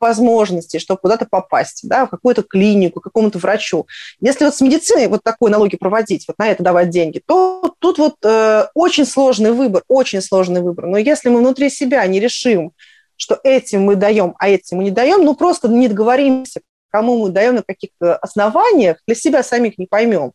[0.00, 3.86] возможности, чтобы куда-то попасть, да, в какую-то клинику, к какому-то врачу.
[4.20, 7.98] Если вот с медициной вот такой налоги проводить, вот на это давать деньги, то тут
[7.98, 10.86] вот э, очень сложный выбор, очень сложный выбор.
[10.86, 12.72] Но если мы внутри себя не решим,
[13.16, 17.30] что этим мы даем, а этим мы не даем, ну просто не договоримся, кому мы
[17.30, 20.32] даем на каких-то основаниях, для себя самих не поймем,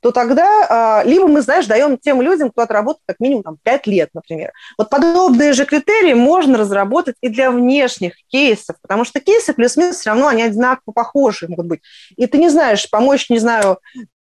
[0.00, 3.86] то тогда а, либо мы, знаешь, даем тем людям, кто отработает как минимум там, 5
[3.88, 4.52] лет, например.
[4.76, 10.10] Вот подобные же критерии можно разработать и для внешних кейсов, потому что кейсы плюс-минус все
[10.10, 11.80] равно они одинаково похожи могут быть.
[12.16, 13.78] И ты не знаешь, помочь, не знаю,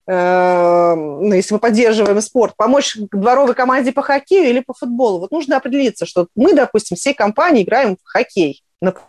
[0.07, 5.19] э, ну, если мы поддерживаем спорт, помочь дворовой команде по хоккею или по футболу.
[5.19, 9.09] Вот нужно определиться, что мы, допустим, всей компанией играем в хоккей, например,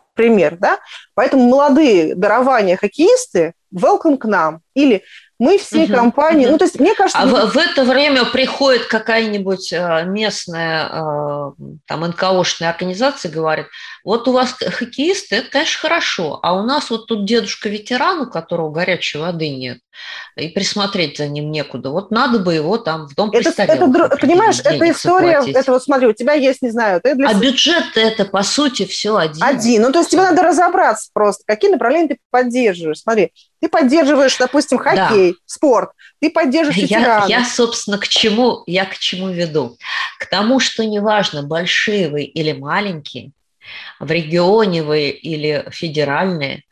[0.59, 0.79] да?
[1.13, 4.61] Поэтому молодые дарования хоккеисты welcome к нам.
[4.73, 5.03] Или
[5.39, 7.17] мы всей угу, компании, ну то есть мне кажется...
[7.17, 11.51] А в, в это время приходит какая-нибудь э, местная э,
[11.87, 13.67] там НКОшная организация говорит,
[14.03, 18.69] вот у вас хоккеисты, это, конечно, хорошо, а у нас вот тут дедушка-ветеран, у которого
[18.69, 19.79] горячей воды нет,
[20.35, 23.87] и присмотреть за ним некуда, вот надо бы его там в дом это, это,
[24.19, 25.55] Понимаешь, это история, заплатить.
[25.55, 26.99] это вот смотри, у тебя есть, не знаю...
[27.01, 27.29] Ты для...
[27.29, 29.41] А бюджет это, по сути, все один.
[29.41, 32.99] Один, ну то есть тебе надо разобраться просто, какие направления ты поддерживаешь.
[32.99, 35.37] Смотри, ты поддерживаешь, допустим, хоккей, да.
[35.45, 39.77] спорт, ты поддерживаешь я, я, собственно, к чему, я к чему веду?
[40.19, 43.31] К тому, что неважно, большие вы или маленькие,
[43.99, 46.63] в регионе вы или федеральные,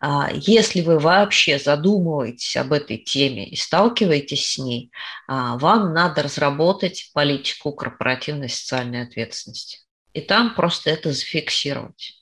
[0.00, 4.90] а, если вы вообще задумываетесь об этой теме и сталкиваетесь с ней,
[5.26, 9.80] а, вам надо разработать политику корпоративной социальной ответственности.
[10.12, 12.15] И там просто это зафиксировать.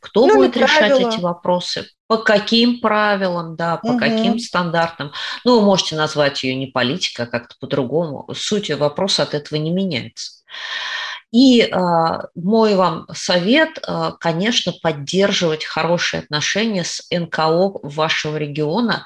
[0.00, 1.08] Кто ну, будет решать правила.
[1.08, 1.86] эти вопросы?
[2.06, 3.98] По каким правилам, да, по угу.
[3.98, 5.12] каким стандартам?
[5.44, 8.28] Ну, вы можете назвать ее не политика, а как-то по-другому.
[8.34, 10.42] Суть вопроса от этого не меняется.
[11.34, 11.68] И э,
[12.36, 19.04] мой вам совет, э, конечно, поддерживать хорошие отношения с НКО вашего региона,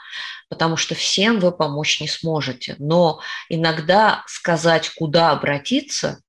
[0.51, 2.77] потому что всем вы помочь не сможете.
[2.79, 6.21] Но иногда сказать, куда обратиться,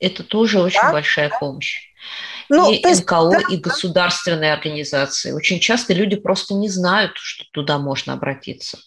[0.00, 0.90] это тоже очень да?
[0.90, 1.92] большая помощь.
[2.50, 5.32] Ну, и есть, НКО, да, и государственные организации.
[5.32, 8.78] Очень часто люди просто не знают, что туда можно обратиться.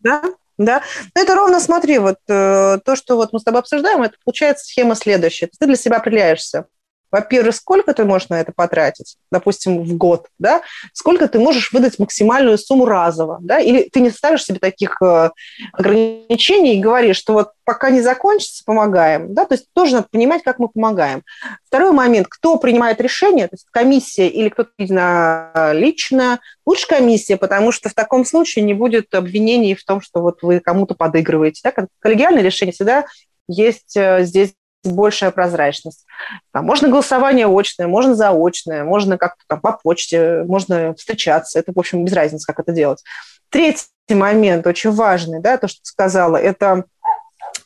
[0.00, 0.22] Да,
[0.58, 0.82] да.
[1.14, 4.66] Ну, это ровно, смотри, вот э, то, что вот мы с тобой обсуждаем, это получается
[4.66, 5.48] схема следующая.
[5.58, 6.66] Ты для себя определяешься,
[7.12, 10.62] во-первых, сколько ты можешь на это потратить, допустим, в год, да,
[10.94, 15.30] сколько ты можешь выдать максимальную сумму разово, да, или ты не ставишь себе таких э,
[15.72, 20.42] ограничений и говоришь, что вот пока не закончится, помогаем, да, то есть тоже надо понимать,
[20.42, 21.22] как мы помогаем.
[21.66, 27.90] Второй момент, кто принимает решение, то есть комиссия или кто-то лично, лучше комиссия, потому что
[27.90, 32.42] в таком случае не будет обвинений в том, что вот вы кому-то подыгрываете, да, коллегиальное
[32.42, 33.04] решение всегда
[33.48, 36.06] есть э, здесь большая прозрачность.
[36.52, 41.58] Там, можно голосование очное, можно заочное, можно как-то там по почте, можно встречаться.
[41.58, 43.02] Это, в общем, без разницы, как это делать.
[43.48, 46.84] Третий момент, очень важный, да, то, что ты сказала, это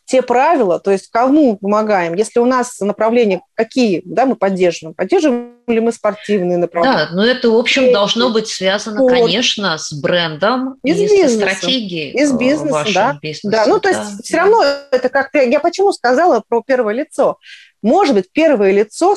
[0.06, 4.94] те правила, то есть кому мы помогаем, если у нас направления какие, да, мы поддерживаем,
[4.94, 7.08] поддерживаем ли мы спортивные направления.
[7.10, 9.10] Да, но это, в общем, должно быть связано, вот.
[9.10, 13.18] конечно, с брендом и, и с стратегией и с э, бизнесом, да.
[13.20, 13.66] Бизнеса, да.
[13.66, 14.22] Ну, то есть да.
[14.22, 17.38] все равно это как-то, я почему сказала про первое лицо.
[17.82, 19.16] Может быть, первое лицо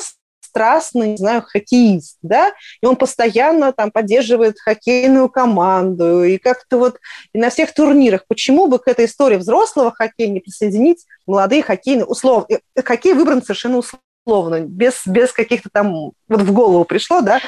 [0.50, 6.98] страстный, не знаю, хоккеист, да, и он постоянно там поддерживает хоккейную команду, и как-то вот
[7.32, 8.26] и на всех турнирах.
[8.26, 13.78] Почему бы к этой истории взрослого хоккея не присоединить молодые хоккейные, условно, хоккей выбран совершенно
[13.78, 17.40] условно, условно, без, без каких-то там, вот в голову пришло, да.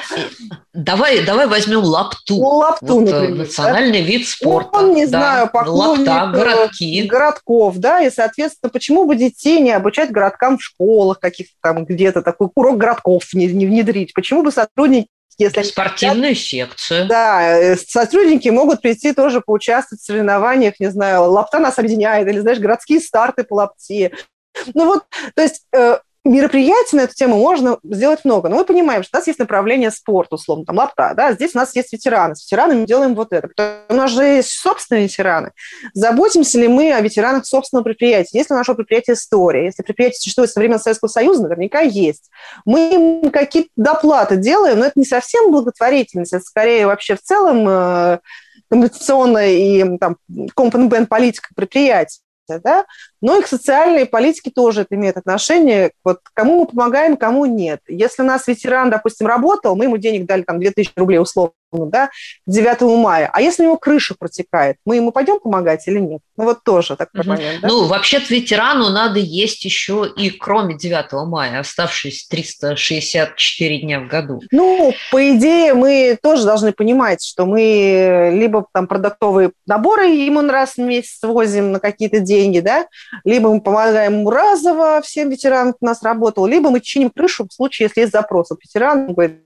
[0.73, 2.35] Давай, давай возьмем лапту.
[2.35, 3.37] Ну, лапту, вот, э, например.
[3.37, 4.07] Национальный да?
[4.07, 4.81] вид спорта.
[4.81, 5.09] Ну, он, не да.
[5.09, 7.03] знаю, поклонник Лапта, э, городки.
[7.03, 12.21] городков, да, и, соответственно, почему бы детей не обучать городкам в школах каких-то там где-то,
[12.21, 14.13] такой урок городков не, не внедрить?
[14.13, 15.07] Почему бы сотрудники
[15.39, 17.07] если спортивную секцию.
[17.07, 22.37] Да, э, сотрудники могут прийти тоже поучаствовать в соревнованиях, не знаю, лапта нас объединяет, или,
[22.37, 24.11] знаешь, городские старты по лапте.
[24.75, 25.63] Ну вот, то есть
[26.25, 28.49] мероприятий на эту тему можно сделать много.
[28.49, 31.57] Но мы понимаем, что у нас есть направление спорт, условно, там лапта, да, здесь у
[31.57, 32.35] нас есть ветераны.
[32.35, 33.85] С ветеранами мы делаем вот это.
[33.89, 35.51] У нас же есть собственные ветераны.
[35.93, 38.37] Заботимся ли мы о ветеранах собственного предприятия?
[38.37, 42.29] Если у нашего предприятия история, если предприятие существует со времен Советского Союза, наверняка есть.
[42.65, 48.19] Мы какие-то доплаты делаем, но это не совсем благотворительность, это скорее вообще в целом э,
[48.69, 50.17] компенсационная и там,
[50.55, 52.85] компонент политика предприятия да,
[53.21, 57.81] но и к социальной политике тоже это имеет отношение, вот кому мы помогаем, кому нет.
[57.87, 62.09] Если у нас ветеран, допустим, работал, мы ему денег дали там 2000 рублей условно, да,
[62.47, 66.21] 9 мая, а если у него крыша протекает, мы ему пойдем помогать или нет?
[66.37, 67.29] Ну вот тоже такой угу.
[67.29, 67.61] момент.
[67.61, 67.67] Да?
[67.67, 74.41] Ну, вообще-то ветерану надо есть еще и кроме 9 мая, оставшиеся 364 дня в году.
[74.51, 80.75] Ну, по идее, мы тоже должны понимать, что мы либо там продуктовые наборы ему раз
[80.75, 82.87] в месяц возим на какие-то деньги, да,
[83.23, 87.47] либо мы помогаем ему разово всем ветеранам, кто у нас работал, либо мы чиним крышу
[87.47, 89.41] в случае, если есть запрос от ветерана, он говорит,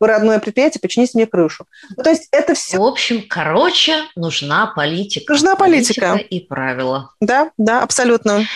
[0.00, 1.63] вы родное предприятие, почините мне крышу.
[1.96, 2.78] Ну, то есть это все.
[2.78, 5.32] В общем, короче, нужна политика.
[5.32, 6.12] Нужна политика.
[6.12, 7.10] политика и правила.
[7.20, 8.46] Да, да, абсолютно.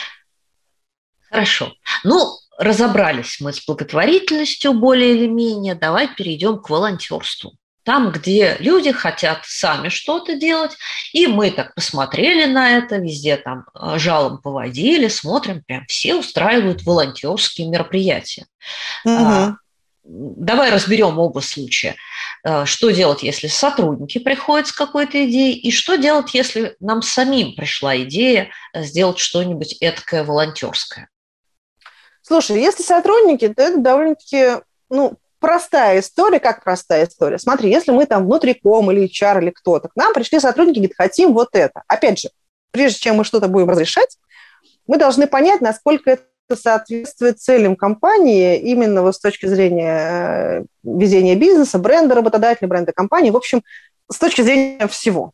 [1.30, 1.72] Хорошо.
[2.04, 5.74] Ну, разобрались мы с благотворительностью более или менее.
[5.74, 7.52] Давай перейдем к волонтерству
[7.88, 10.72] там, где люди хотят сами что-то делать,
[11.14, 16.82] и мы так посмотрели на это, везде там э, жалом поводили, смотрим, прям все устраивают
[16.82, 18.44] волонтерские мероприятия.
[19.06, 19.56] Угу.
[20.10, 21.96] Давай разберем оба случая.
[22.42, 27.54] Э, что делать, если сотрудники приходят с какой-то идеей, и что делать, если нам самим
[27.54, 31.10] пришла идея э, сделать что-нибудь эткое волонтерское?
[32.22, 37.38] Слушай, если сотрудники, то это довольно-таки ну, простая история, как простая история.
[37.38, 41.34] Смотри, если мы там внутриком или HR или кто-то, к нам пришли сотрудники, говорят, хотим
[41.34, 41.82] вот это.
[41.86, 42.30] Опять же,
[42.70, 44.16] прежде чем мы что-то будем разрешать,
[44.86, 46.22] мы должны понять, насколько это
[46.56, 53.30] соответствует целям компании именно вот с точки зрения э, ведения бизнеса, бренда работодателя, бренда компании,
[53.30, 53.62] в общем,
[54.10, 55.32] с точки зрения всего.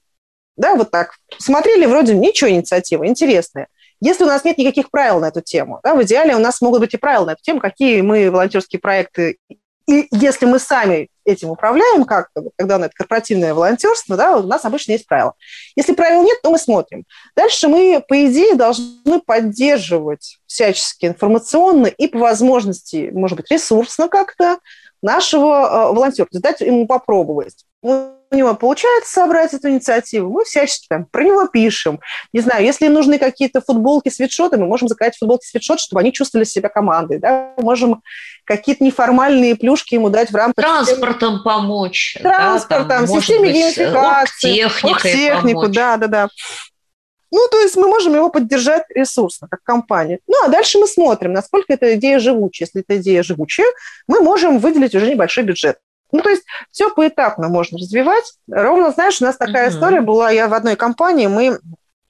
[0.57, 1.15] Да, вот так.
[1.39, 3.69] Смотрели, вроде ничего инициатива, интересная.
[4.01, 6.81] Если у нас нет никаких правил на эту тему, да, в идеале у нас могут
[6.81, 9.39] быть и правила на эту тему, какие мы волонтерские проекты
[9.87, 14.93] и если мы сами этим управляем как-то, когда это корпоративное волонтерство, да, у нас обычно
[14.93, 15.35] есть правила.
[15.77, 17.05] Если правил нет, то мы смотрим.
[17.37, 24.59] Дальше мы, по идее, должны поддерживать всячески информационно и по возможности, может быть, ресурсно как-то
[25.03, 27.65] нашего э, волонтера, дать ему попробовать.
[27.83, 32.01] У него получается собрать эту инициативу, мы всячески там про него пишем.
[32.33, 36.45] Не знаю, если нужны какие-то футболки, свитшоты, мы можем заказать футболки, свитшот, чтобы они чувствовали
[36.45, 37.19] себя командой.
[37.19, 37.55] Да?
[37.57, 38.03] Мы можем
[38.45, 40.65] какие-то неформальные плюшки ему дать в рамках...
[40.65, 41.45] Транспортом системы...
[41.45, 42.19] помочь.
[42.21, 44.69] Транспортом, да, там, системе геймификации.
[45.03, 46.29] Технику, да, да, да.
[47.35, 50.21] Ну, то есть мы можем его поддержать ресурсно, как компания.
[50.29, 52.69] Ну, а дальше мы смотрим, насколько эта идея живучая.
[52.69, 53.67] Если эта идея живучая,
[54.07, 55.79] мы можем выделить уже небольшой бюджет.
[56.15, 58.35] Ну, то есть все поэтапно можно развивать.
[58.49, 59.73] Ровно, знаешь, у нас такая uh-huh.
[59.73, 61.59] история была, я в одной компании, мы,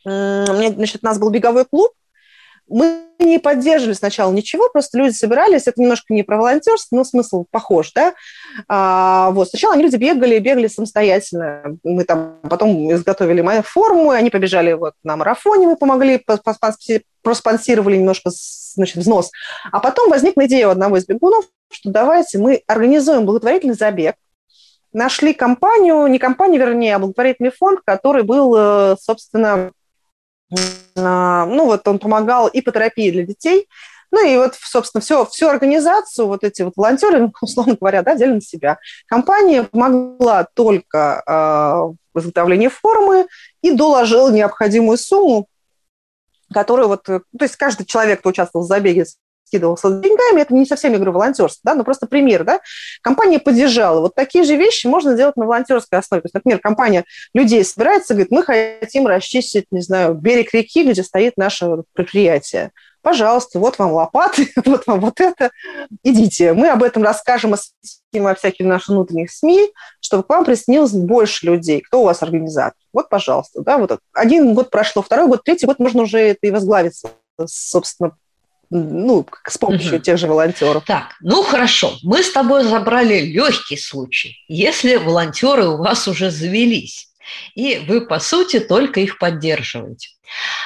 [0.05, 1.93] значит, у нас был беговой клуб,
[2.69, 7.47] мы не поддерживали сначала ничего, просто люди собирались, это немножко не про волонтерство, но смысл
[7.51, 8.13] похож, да.
[8.69, 11.79] А, вот, сначала они люди бегали, бегали самостоятельно.
[11.83, 16.23] Мы там потом изготовили мою форму, и они побежали вот на марафоне, мы помогли,
[17.23, 18.31] проспонсировали немножко
[18.75, 19.31] значит, взнос.
[19.73, 24.17] А потом возникла идея у одного из бегунов, что давайте мы организуем благотворительный забег,
[24.93, 29.73] нашли компанию, не компанию, вернее, а благотворительный фонд, который был, э, собственно,
[30.95, 33.67] ну вот он помогал и по терапии для детей,
[34.15, 38.35] ну и вот, собственно, все, всю организацию, вот эти вот волонтеры, условно говоря, да, делали
[38.35, 38.79] на себя.
[39.07, 41.33] Компания помогла только э,
[42.15, 43.27] в изготовлении формы
[43.61, 45.49] и доложила необходимую сумму,
[46.53, 49.05] которую вот, то есть каждый человек, кто участвовал в забеге,
[49.55, 52.61] скидывался деньгами, это не совсем игра волонтерства, да, но просто пример, да,
[53.03, 54.01] компания поддержала.
[54.01, 56.23] Вот такие же вещи можно делать на волонтерской основе.
[56.23, 61.03] То есть, например, компания людей собирается, говорит, мы хотим расчистить, не знаю, берег реки, где
[61.03, 62.73] стоит наше предприятие.
[63.03, 65.51] Пожалуйста, вот вам лопаты, вот вам вот это,
[66.03, 66.55] идите.
[66.55, 67.55] Мы об этом расскажем,
[68.13, 71.81] во всяких наших внутренних СМИ, чтобы к вам присоединилось больше людей.
[71.83, 72.79] Кто у вас организатор?
[72.93, 73.61] Вот, пожалуйста.
[73.61, 77.01] Да, вот один год прошло, второй год, третий год можно уже это и возглавить,
[77.47, 78.17] собственно,
[78.71, 80.03] ну, с помощью угу.
[80.03, 80.85] тех же волонтеров.
[80.87, 87.09] Так, ну хорошо, мы с тобой забрали легкий случай, если волонтеры у вас уже завелись,
[87.55, 90.09] и вы, по сути, только их поддерживаете.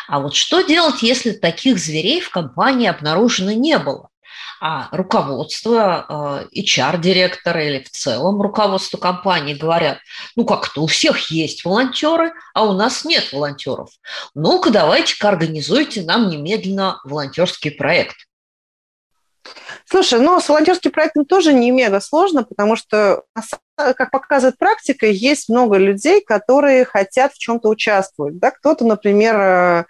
[0.08, 4.08] А вот что делать, если таких зверей в компании обнаружено не было?
[4.60, 9.98] А руководство, HR-директора или в целом руководство компании говорят,
[10.36, 13.90] ну как-то у всех есть волонтеры, а у нас нет волонтеров.
[14.34, 18.16] Ну-ка давайте-ка организуйте нам немедленно волонтерский проект.
[19.86, 23.22] Слушай, ну с волонтерским проектом тоже не мега сложно, потому что,
[23.74, 28.38] как показывает практика, есть много людей, которые хотят в чем-то участвовать.
[28.38, 28.50] Да?
[28.50, 29.84] Кто-то, например, э,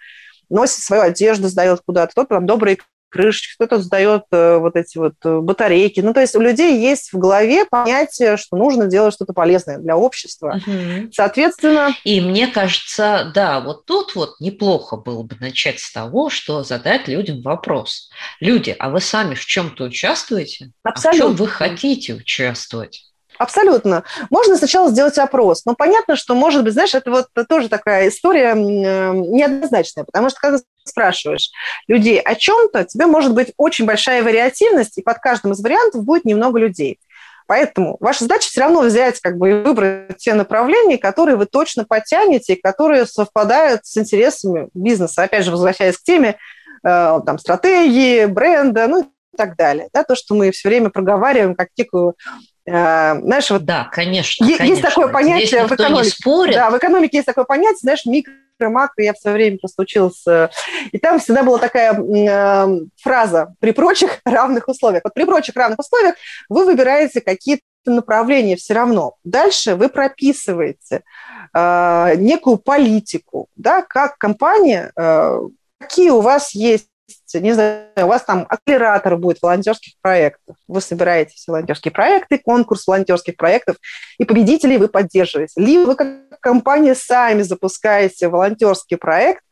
[0.49, 2.77] носит свою одежду, сдает куда-то, кто-то там добрые
[3.09, 5.99] крышечки, кто-то сдает э, вот эти вот э, батарейки.
[5.99, 9.97] Ну, то есть у людей есть в голове понятие, что нужно делать что-то полезное для
[9.97, 10.59] общества.
[10.65, 11.11] Угу.
[11.11, 11.95] Соответственно...
[12.03, 17.07] И мне кажется, да, вот тут вот неплохо было бы начать с того, что задать
[17.07, 18.09] людям вопрос.
[18.39, 20.71] Люди, а вы сами в чем-то участвуете?
[20.83, 21.09] Абсолютно.
[21.09, 23.08] А в чем вы хотите участвовать?
[23.39, 24.03] Абсолютно.
[24.29, 25.63] Можно сначала сделать опрос.
[25.65, 30.41] Но понятно, что, может быть, знаешь, это вот тоже такая история э, неоднозначная, потому что
[30.41, 31.49] когда спрашиваешь
[31.87, 36.25] людей о чем-то, тебе может быть очень большая вариативность, и под каждым из вариантов будет
[36.25, 36.99] немного людей.
[37.47, 41.85] Поэтому ваша задача все равно взять как бы и выбрать те направления, которые вы точно
[41.85, 45.23] потянете, которые совпадают с интересами бизнеса.
[45.23, 46.35] Опять же, возвращаясь к теме
[46.83, 49.89] э, там, стратегии, бренда, ну и так далее.
[49.93, 52.15] Да, то, что мы все время проговариваем как некую
[52.69, 54.89] Э, знаешь, вот да, конечно, есть конечно.
[54.89, 56.09] такое понятие Здесь в экономике.
[56.09, 56.55] Спорит.
[56.55, 60.23] Да, в экономике есть такое понятие, знаешь, микро макро, я все время просто училась.
[60.91, 65.03] И там всегда была такая э, фраза «при прочих равных условиях».
[65.03, 66.15] Вот при прочих равных условиях
[66.47, 69.15] вы выбираете какие-то направления все равно.
[69.23, 71.01] Дальше вы прописываете
[71.53, 75.39] э, некую политику, да, как компания, э,
[75.79, 76.87] какие у вас есть
[77.35, 80.55] не знаю, у вас там акселератор будет волонтерских проектов.
[80.67, 83.77] Вы собираете волонтерские проекты, конкурс волонтерских проектов,
[84.17, 85.61] и победителей вы поддерживаете.
[85.61, 89.43] Либо вы как компания сами запускаете волонтерский проект,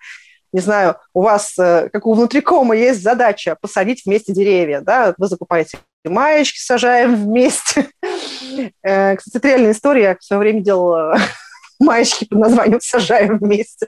[0.53, 5.27] не знаю, у вас, э, как у внутрикома, есть задача посадить вместе деревья, да, вы
[5.27, 7.87] закупаете маечки, сажаем вместе.
[8.81, 11.19] Э, кстати, это реальная история, я все время делала
[11.79, 13.87] маечки под названием «Сажаем вместе».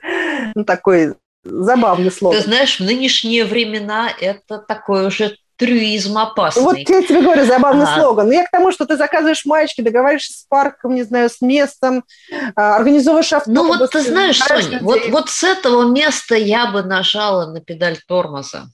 [0.53, 2.35] Ну, такой Забавный слово.
[2.35, 6.63] Ты знаешь, в нынешние времена это такой уже трюизм опасный.
[6.63, 7.95] Вот я тебе говорю, забавный а.
[7.95, 8.27] слоган.
[8.27, 12.05] Но я к тому, что ты заказываешь маечки, договариваешься с парком, не знаю, с местом,
[12.55, 13.61] а, организовываешь автобус.
[13.61, 17.97] Ну вот ты знаешь, Соня, вот, вот с этого места я бы нажала на педаль
[18.07, 18.67] тормоза.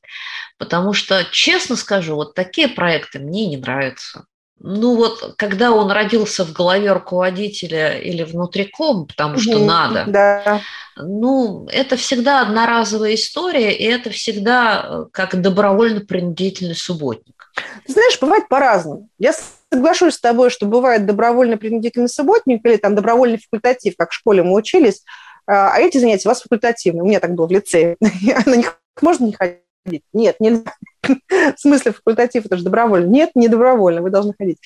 [0.59, 4.26] Потому что, честно скажу, вот такие проекты мне не нравятся.
[4.59, 10.61] Ну вот, когда он родился в голове руководителя или внутриком, потому что угу, надо, да.
[10.95, 17.51] ну, это всегда одноразовая история, и это всегда э, как добровольно-принудительный субботник.
[17.85, 19.09] Ты знаешь, бывает по-разному.
[19.19, 19.33] Я
[19.71, 24.41] соглашусь с тобой, что бывает добровольно принудительный субботник или там добровольный факультатив, как в школе
[24.41, 25.03] мы учились,
[25.47, 27.03] а, а эти занятия у вас факультативные.
[27.03, 27.97] У меня так было в лицее.
[28.45, 30.03] На них можно не ходить?
[30.13, 30.73] Нет, нельзя.
[31.07, 33.07] В смысле факультатив, это же добровольно.
[33.07, 34.57] Нет, не добровольно, вы должны ходить.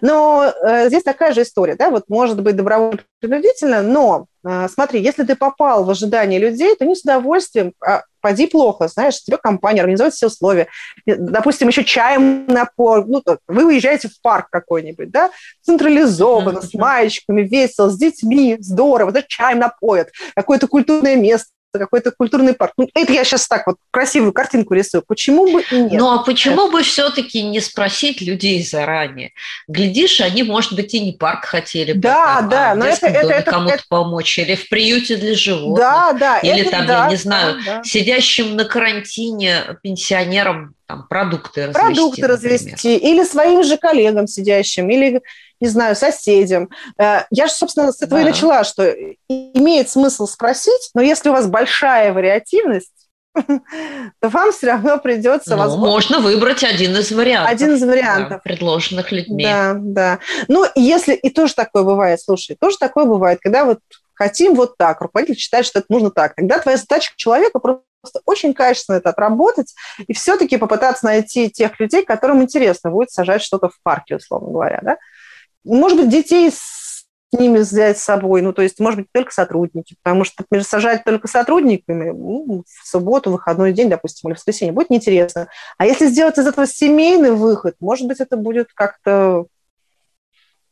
[0.00, 5.00] Но э, здесь такая же история, да, вот может быть добровольно принудительно, но э, смотри,
[5.00, 9.36] если ты попал в ожидание людей, то не с удовольствием, а поди плохо, знаешь, тебе
[9.36, 10.68] компания организует все условия,
[11.06, 15.30] допустим, еще чаем напор, ну, вы уезжаете в парк какой-нибудь, да,
[15.62, 22.54] централизованно, с маечками, весело, с детьми, здорово, да, чаем напоят, какое-то культурное место, какой-то культурный
[22.54, 22.72] парк.
[22.78, 25.02] Ну, это я сейчас так вот красивую картинку рисую.
[25.06, 26.00] Почему бы и нет?
[26.00, 29.32] Ну, а почему бы все-таки не спросить людей заранее?
[29.66, 31.92] Глядишь, они, может быть, и не парк хотели.
[31.92, 32.70] Да, потом, да.
[32.70, 33.84] А но это, это, это, кому-то это...
[33.88, 34.38] помочь.
[34.38, 35.78] Или в приюте для животных.
[35.78, 36.38] Да, да.
[36.38, 37.84] Или это, там, да, я не знаю, да, да.
[37.84, 41.80] сидящим на карантине пенсионерам там, продукты развести.
[41.80, 42.52] Продукты например.
[42.52, 42.96] развести.
[42.96, 45.20] Или своим же коллегам сидящим, или
[45.60, 46.70] не знаю, соседям.
[46.98, 48.22] Э, я же, собственно, с этого да.
[48.22, 48.90] и начала, что
[49.28, 52.92] имеет смысл спросить, но если у вас большая вариативность,
[53.34, 55.50] то вам все равно придется...
[55.50, 57.52] Ну, возможно, можно выбрать один из вариантов.
[57.52, 58.30] Один из вариантов.
[58.30, 59.44] Да, предложенных людьми.
[59.44, 60.18] Да, да.
[60.48, 61.14] Ну, если...
[61.14, 63.78] И тоже такое бывает, слушай, тоже такое бывает, когда вот
[64.14, 66.34] хотим вот так, руководитель считает, что это нужно так.
[66.34, 67.84] Тогда твоя задача человека просто
[68.26, 69.74] очень качественно это отработать
[70.06, 74.80] и все-таки попытаться найти тех людей, которым интересно будет сажать что-то в парке, условно говоря,
[74.82, 74.96] да?
[75.64, 79.96] Может быть, детей с ними взять с собой, ну, то есть, может быть, только сотрудники,
[80.02, 84.72] потому что, например, сажать только сотрудниками ну, в субботу, выходной день, допустим, или в воскресенье,
[84.72, 85.48] будет неинтересно.
[85.76, 89.46] А если сделать из этого семейный выход, может быть, это будет как-то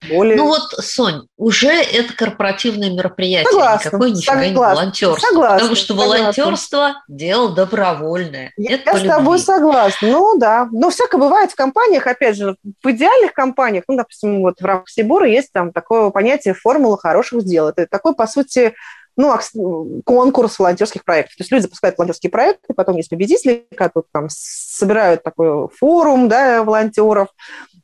[0.08, 0.36] более...
[0.36, 5.26] Ну вот, Сонь, уже это корпоративное мероприятие, согласна, никакое нифига согласна, не волонтерство.
[5.28, 6.18] Согласна, потому что согласна.
[6.18, 8.52] волонтерство– дело добровольное.
[8.56, 10.08] Я, это я с тобой согласна.
[10.08, 14.60] Ну да, но всякое бывает в компаниях, опять же, в идеальных компаниях, ну, допустим, вот
[14.60, 17.68] в рамках Сибура есть там такое понятие формула хороших дел.
[17.68, 18.74] Это такой, по сути,
[19.16, 21.36] ну, конкурс волонтерских проектов.
[21.36, 26.62] То есть люди запускают волонтерские проекты, потом есть победители, которые там собирают такой форум да,
[26.62, 27.28] волонтеров.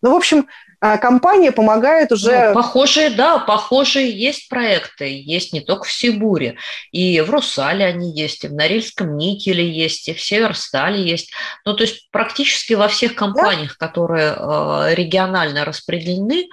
[0.03, 0.49] Ну, в общем,
[0.85, 2.49] а компания помогает уже...
[2.49, 6.57] Ну, похожие, да, похожие есть проекты, есть не только в Сибуре,
[6.91, 11.31] и в Русале они есть, и в Норильском никеле есть, и в Северстале есть.
[11.65, 13.87] Ну, то есть практически во всех компаниях, да?
[13.87, 16.49] которые э, регионально распределены,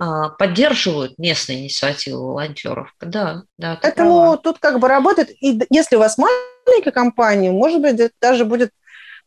[0.00, 0.04] э,
[0.36, 2.92] поддерживают местные инициативы волонтеров.
[3.00, 3.78] Да, да.
[3.80, 4.36] Поэтому права.
[4.38, 8.72] тут как бы работает, и если у вас маленькая компания, может быть, даже будет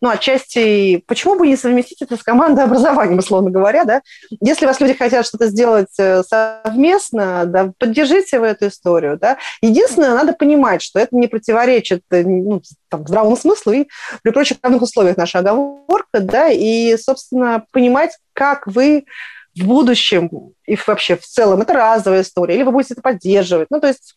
[0.01, 4.01] ну, отчасти, почему бы не совместить это с командообразованием, условно говоря, да?
[4.41, 9.37] Если вас люди хотят что-то сделать э, совместно, да, поддержите в эту историю, да?
[9.61, 13.87] Единственное, надо понимать, что это не противоречит э, ну, там, здравому смыслу и
[14.23, 19.05] при прочих равных условиях наша оговорка, да, и, собственно, понимать, как вы
[19.55, 23.67] в будущем и вообще в целом это разовая история, или вы будете это поддерживать.
[23.69, 24.15] Ну, то есть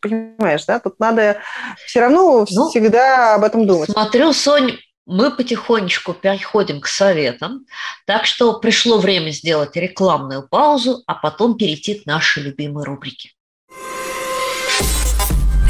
[0.00, 1.38] понимаешь, да, тут надо
[1.86, 3.90] все равно ну, всегда об этом думать.
[3.90, 7.64] Смотрю, Сонь, мы потихонечку переходим к советам,
[8.06, 13.30] так что пришло время сделать рекламную паузу, а потом перейти к нашей любимой рубрике.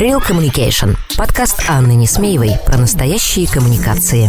[0.00, 0.96] Real Communication.
[1.16, 4.28] Подкаст Анны Несмеевой про настоящие коммуникации.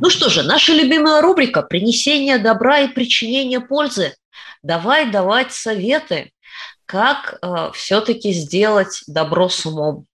[0.00, 4.14] Ну что же, наша любимая рубрика «Принесение добра и причинение пользы».
[4.62, 6.30] Давай давать советы,
[6.86, 10.06] как э, все-таки сделать добро с умом.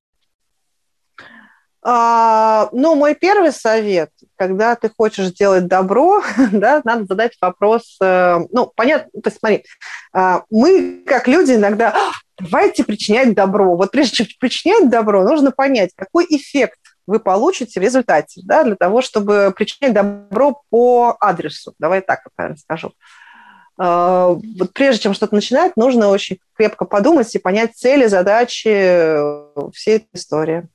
[1.83, 8.39] А, ну, мой первый совет, когда ты хочешь сделать добро, да, надо задать вопрос, э,
[8.53, 9.65] ну, понятно, то есть смотри,
[10.15, 13.77] э, мы, как люди, иногда, «А, давайте причинять добро.
[13.77, 18.77] Вот прежде чем причинять добро, нужно понять, какой эффект вы получите в результате, да, для
[18.77, 21.75] того, чтобы причинять добро по адресу.
[21.79, 22.93] Давай так, правильно скажу.
[23.77, 29.17] А, вот прежде чем что-то начинать, нужно очень крепко подумать и понять цели, задачи
[29.73, 30.69] всей этой истории.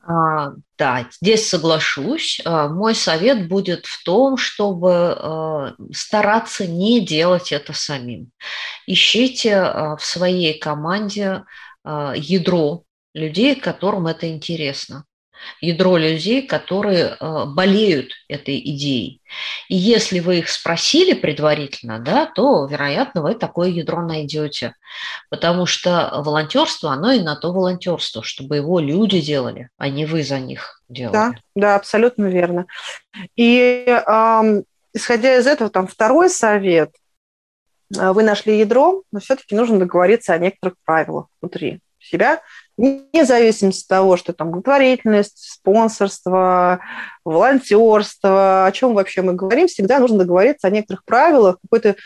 [0.00, 2.40] А, да, здесь соглашусь.
[2.44, 8.30] А, мой совет будет в том, чтобы стараться не делать это самим.
[8.86, 11.44] Ищите в своей команде
[11.84, 12.84] ядро
[13.14, 15.04] людей, которым это интересно.
[15.60, 19.22] ядро людей, которые э, болеют этой идеей.
[19.68, 24.74] И если вы их спросили предварительно, да, то, вероятно, вы такое ядро найдете.
[25.30, 30.22] Потому что волонтерство, оно и на то волонтерство, чтобы его люди делали, а не вы
[30.22, 31.12] за них делали.
[31.12, 32.66] Да, да, абсолютно верно.
[33.36, 34.62] И э,
[34.94, 36.90] исходя из этого, там второй совет.
[37.90, 42.40] Вы нашли ядро, но все-таки нужно договориться о некоторых правилах внутри себя,
[42.76, 46.80] вне зависимости от того, что там благотворительность, спонсорство,
[47.24, 51.96] волонтерство, о чем вообще мы говорим, всегда нужно договориться о некоторых правилах, какой-то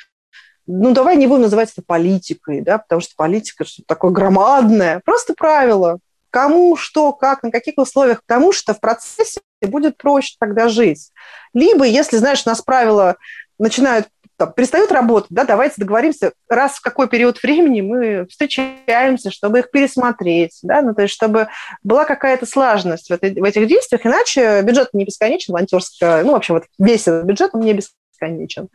[0.67, 5.03] ну, давай не будем называть это политикой, да, потому что политика что-то такое громадное.
[5.05, 5.99] Просто правила.
[6.31, 8.23] Кому, что, как, на каких условиях.
[8.25, 11.11] Потому что в процессе будет проще тогда жить.
[11.53, 13.17] Либо, если, знаешь, у нас правила
[13.59, 14.09] начинают
[14.43, 19.71] там, перестают работать, да, давайте договоримся, раз в какой период времени мы встречаемся, чтобы их
[19.71, 21.47] пересмотреть, да, ну, то есть чтобы
[21.85, 26.55] была какая-то слаженность в, этой, в этих действиях, иначе бюджет не бесконечен, волонтерская, ну, вообще
[26.55, 28.69] вот весь этот бюджет, он не бесконечен.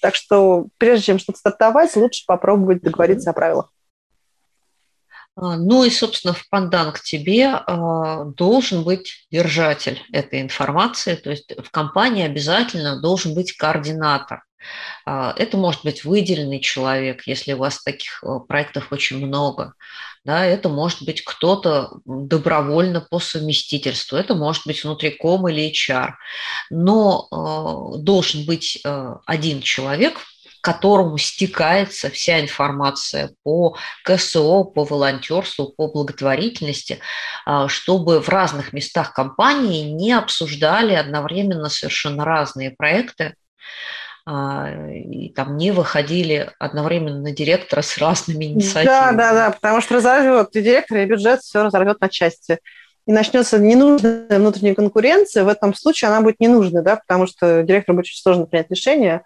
[0.00, 3.70] Так что прежде чем что-то стартовать, лучше попробовать договориться о правилах.
[5.36, 11.30] А, ну и, собственно, в пандан к тебе а, должен быть держатель этой информации, то
[11.30, 14.44] есть в компании обязательно должен быть координатор.
[15.04, 19.74] А, это может быть выделенный человек, если у вас таких проектов очень много.
[20.24, 26.12] Да, это может быть кто-то добровольно по совместительству, это может быть внутриком или HR.
[26.70, 30.20] Но э, должен быть э, один человек,
[30.64, 37.00] к которому стекается вся информация по КСО, по волонтерству, по благотворительности,
[37.46, 43.34] э, чтобы в разных местах компании не обсуждали одновременно совершенно разные проекты,
[44.26, 48.86] а, и там не выходили одновременно на директора с разными инициативами.
[48.86, 52.58] Да, да, да, потому что разорвет и директор, и бюджет все разорвет на части.
[53.06, 55.44] И начнется ненужная внутренняя конкуренция.
[55.44, 59.22] В этом случае она будет ненужной, да, потому что директору будет очень сложно принять решение.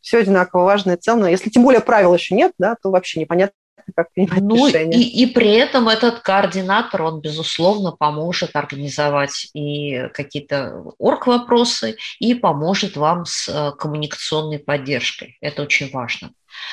[0.00, 1.26] Все одинаково важно и ценно.
[1.26, 3.54] Если тем более правил еще нет, да, то вообще непонятно,
[3.94, 4.66] как принимать ну.
[4.66, 12.96] И, и при этом этот координатор, он, безусловно, поможет организовать и какие-то орг-вопросы, и поможет
[12.96, 15.36] вам с э, коммуникационной поддержкой.
[15.40, 16.30] Это очень важно.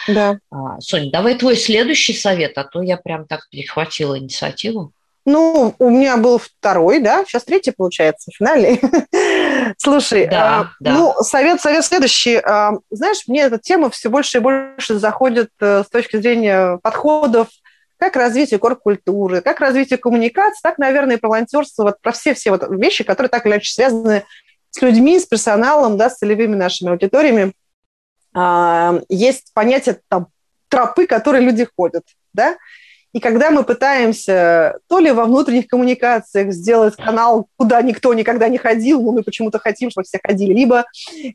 [0.07, 0.39] Да.
[0.51, 4.91] А, Соня, давай твой следующий совет, а то я прям так перехватила инициативу.
[5.25, 8.79] Ну, у меня был второй, да, сейчас третий получается, финальный.
[9.77, 10.91] Слушай, да, а, да.
[10.93, 12.37] ну, совет, совет следующий.
[12.37, 17.49] А, знаешь, мне эта тема все больше и больше заходит а, с точки зрения подходов
[17.97, 22.63] как развитие корп-культуры, как развитие коммуникации, так, наверное, и про волонтерство, вот про все-все вот
[22.69, 24.25] вещи, которые так или иначе связаны
[24.69, 27.53] с людьми, с персоналом, да, с целевыми нашими аудиториями.
[28.33, 30.27] А, есть понятие там
[30.67, 32.03] тропы, которые люди ходят,
[32.33, 32.57] да,
[33.15, 38.57] и когда мы пытаемся то ли во внутренних коммуникациях сделать канал, куда никто никогда не
[38.57, 40.83] ходил, но мы почему-то хотим, чтобы все ходили, либо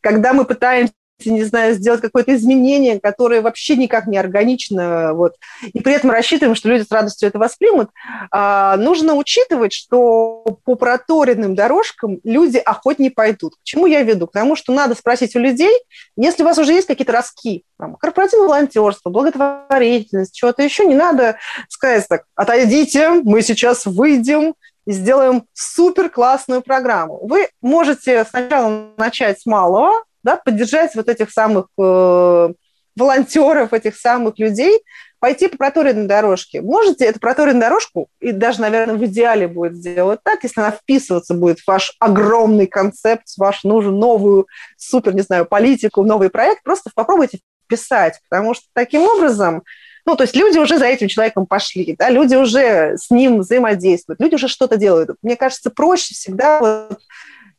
[0.03, 0.93] когда мы пытаемся
[1.27, 6.55] не знаю, сделать какое-то изменение, которое вообще никак не органично, вот, и при этом рассчитываем,
[6.55, 7.91] что люди с радостью это воспримут,
[8.31, 13.57] а, нужно учитывать, что по проторенным дорожкам люди охотнее пойдут.
[13.57, 14.27] К чему я веду?
[14.27, 15.73] К тому, что надо спросить у людей,
[16.17, 21.37] если у вас уже есть какие-то раски, там, корпоративное волонтерство, благотворительность, чего-то еще, не надо
[21.69, 24.55] сказать так, отойдите, мы сейчас выйдем,
[24.87, 27.21] и сделаем супер классную программу.
[27.27, 29.93] Вы можете сначала начать с малого,
[30.23, 32.49] да, поддержать вот этих самых э,
[32.97, 34.81] волонтеров, этих самых людей,
[35.19, 36.63] пойти по проторенной дорожке.
[36.63, 41.35] Можете эту проторенную дорожку, и даже, наверное, в идеале будет сделать так, если она вписываться
[41.35, 44.47] будет в ваш огромный концепт, в ваш нужен новую
[44.77, 49.63] супер, не знаю, политику, новый проект, просто попробуйте вписать, потому что таким образом
[50.07, 54.19] ну, то есть люди уже за этим человеком пошли, да, люди уже с ним взаимодействуют,
[54.19, 55.11] люди уже что-то делают.
[55.23, 56.99] Мне кажется, проще всегда вот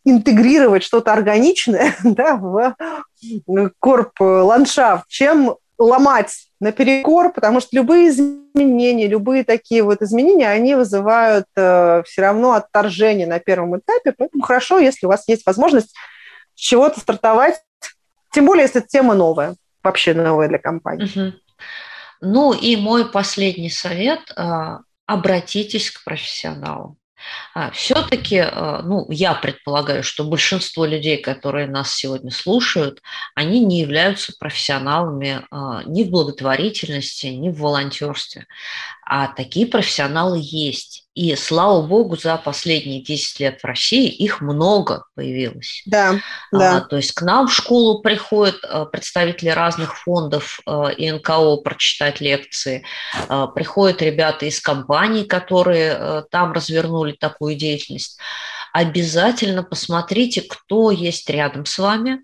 [0.03, 2.75] интегрировать что-то органичное да, в
[3.79, 12.03] корп-ландшафт, чем ломать наперекор, потому что любые изменения, любые такие вот изменения, они вызывают э,
[12.05, 15.95] все равно отторжение на первом этапе, поэтому хорошо, если у вас есть возможность
[16.53, 17.61] чего-то стартовать,
[18.31, 21.05] тем более, если тема новая, вообще новая для компании.
[21.05, 21.33] Угу.
[22.21, 24.77] Ну и мой последний совет э,–
[25.11, 26.97] обратитесь к профессионалам.
[27.53, 33.01] А, Все-таки, а, ну, я предполагаю, что большинство людей, которые нас сегодня слушают,
[33.35, 38.47] они не являются профессионалами а, ни в благотворительности, ни в волонтерстве.
[39.13, 41.05] А такие профессионалы есть.
[41.15, 45.83] И слава богу, за последние 10 лет в России их много появилось.
[45.85, 46.15] Да,
[46.53, 46.77] да.
[46.77, 51.57] А, то есть к нам в школу приходят а, представители разных фондов а, и НКО
[51.57, 52.85] прочитать лекции.
[53.27, 58.17] А, приходят ребята из компаний, которые а, там развернули такую деятельность
[58.73, 62.19] обязательно посмотрите, кто есть рядом с вами,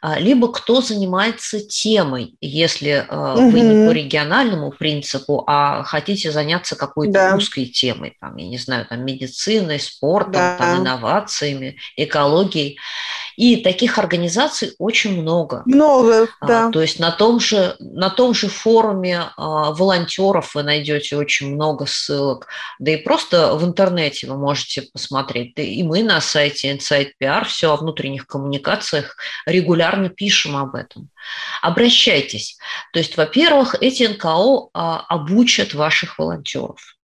[0.00, 3.50] а, либо кто занимается темой, если угу.
[3.50, 7.36] вы не по региональному принципу, а хотите заняться какой-то да.
[7.36, 10.56] узкой темой, там, я не знаю, там, медициной, спортом, да.
[10.58, 12.78] там, инновациями, экологией.
[13.36, 15.62] И таких организаций очень много.
[15.66, 16.70] Много, а, да.
[16.70, 21.86] То есть на том же, на том же форуме а, волонтеров вы найдете очень много
[21.86, 22.46] ссылок,
[22.78, 25.54] да и просто в интернете вы можете посмотреть.
[25.54, 29.16] Да и мы на сайте Insight PR все о внутренних коммуникациях
[29.46, 31.08] регулярно пишем об этом.
[31.62, 32.58] Обращайтесь.
[32.92, 36.96] То есть, во-первых, эти НКО а, обучат ваших волонтеров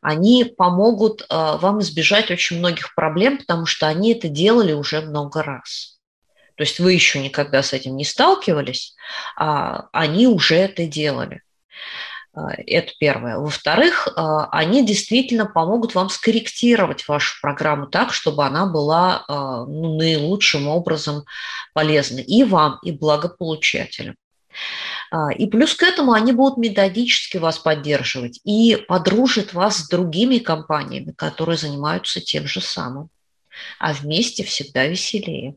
[0.00, 5.42] они помогут а, вам избежать очень многих проблем, потому что они это делали уже много
[5.42, 5.98] раз.
[6.56, 8.94] То есть вы еще никогда с этим не сталкивались,
[9.36, 11.42] а они уже это делали.
[12.34, 13.38] А, это первое.
[13.38, 20.68] Во-вторых, а, они действительно помогут вам скорректировать вашу программу так, чтобы она была ну, наилучшим
[20.68, 21.24] образом
[21.74, 24.16] полезна и вам, и благополучателям.
[25.14, 30.38] А, и плюс к этому они будут методически вас поддерживать и подружат вас с другими
[30.38, 33.10] компаниями, которые занимаются тем же самым.
[33.78, 35.56] А вместе всегда веселее.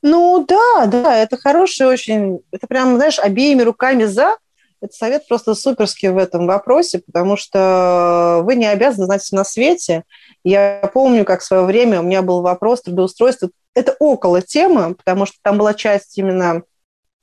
[0.00, 4.36] Ну да, да, это хороший очень, это прям, знаешь, обеими руками за.
[4.80, 9.42] Это совет просто суперский в этом вопросе, потому что вы не обязаны знать все на
[9.42, 10.04] свете.
[10.44, 13.48] Я помню, как в свое время у меня был вопрос трудоустройства.
[13.74, 16.62] Это около темы, потому что там была часть именно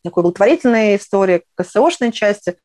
[0.04, 2.58] такой благотворительной истории, КСОшной части.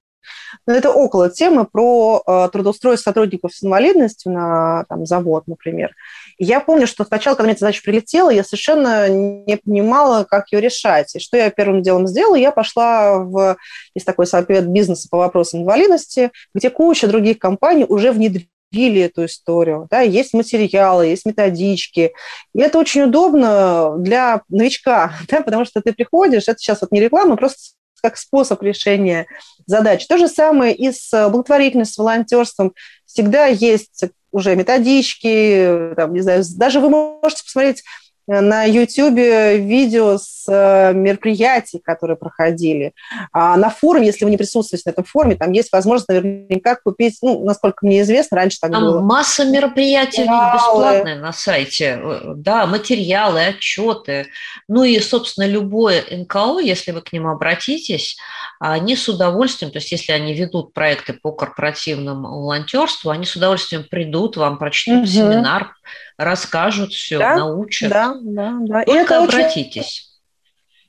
[0.67, 5.95] Но это около темы про э, трудоустройство сотрудников с инвалидностью на там, завод, например.
[6.39, 10.61] Я помню, что сначала, когда мне эта задача прилетела, я совершенно не понимала, как ее
[10.61, 11.15] решать.
[11.15, 12.37] И что я первым делом сделала?
[12.37, 13.57] Я пошла в...
[13.95, 19.25] Есть такой совет бизнеса по вопросам инвалидности, где куча других компаний уже внедрили развили эту
[19.25, 22.13] историю, да, есть материалы, есть методички,
[22.55, 27.01] и это очень удобно для новичка, да, потому что ты приходишь, это сейчас вот не
[27.01, 27.59] реклама, просто
[28.03, 29.27] как способ решения
[29.67, 30.07] задач.
[30.07, 32.75] То же самое и с благотворительностью, с волонтерством.
[33.05, 37.83] Всегда есть уже методички, там, не знаю, даже вы можете посмотреть
[38.27, 42.93] на YouTube видео с э, мероприятий, которые проходили.
[43.33, 47.19] А на форуме, если вы не присутствуете на этом форуме, там есть возможность наверняка купить,
[47.23, 49.01] ну, насколько мне известно, раньше так там было.
[49.01, 52.01] масса мероприятий бесплатные на сайте.
[52.03, 54.27] Э, да, материалы, отчеты.
[54.69, 58.17] Ну и, собственно, любое НКО, если вы к ним обратитесь,
[58.59, 63.85] они с удовольствием, то есть если они ведут проекты по корпоративному волонтерству, они с удовольствием
[63.85, 65.07] придут, вам прочтут угу.
[65.07, 65.76] семинар,
[66.17, 67.91] расскажут все, да, научат.
[67.91, 68.83] Да, да, да.
[68.85, 70.19] Только это обратитесь.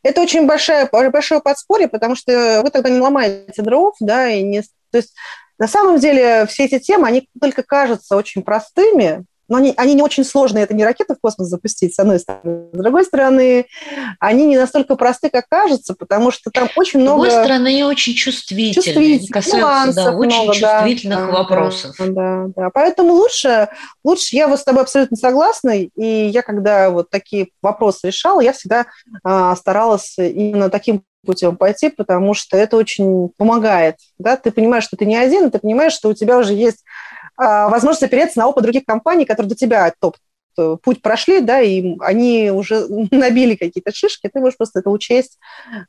[0.04, 4.42] Очень, это очень большое, большое подспорье, потому что вы тогда не ломаете дров, да, и
[4.42, 4.62] не...
[4.62, 5.14] То есть
[5.58, 10.02] на самом деле все эти темы, они только кажутся очень простыми, но они, они не
[10.02, 12.68] очень сложные, это не ракеты в космос запустить, с одной стороны.
[12.74, 13.66] С другой стороны,
[14.20, 17.26] они не настолько просты, как кажется, потому что там очень много...
[17.26, 21.96] С другой стороны, они очень чувствительные, чувствительные касаются да, очень много, чувствительных да, вопросов.
[22.00, 22.70] Да, да, да.
[22.74, 23.70] Поэтому лучше,
[24.04, 28.54] лучше, я вот с тобой абсолютно согласна, и я когда вот такие вопросы решала, я
[28.54, 28.86] всегда
[29.24, 33.98] а, старалась именно таким путем пойти, потому что это очень помогает.
[34.18, 34.38] Да?
[34.38, 36.84] Ты понимаешь, что ты не один, ты понимаешь, что у тебя уже есть
[37.38, 40.18] возможность опереться на опыт других компаний, которые до тебя топ
[40.58, 45.40] э, путь прошли, да, и они уже набили какие-то шишки, ты можешь просто это учесть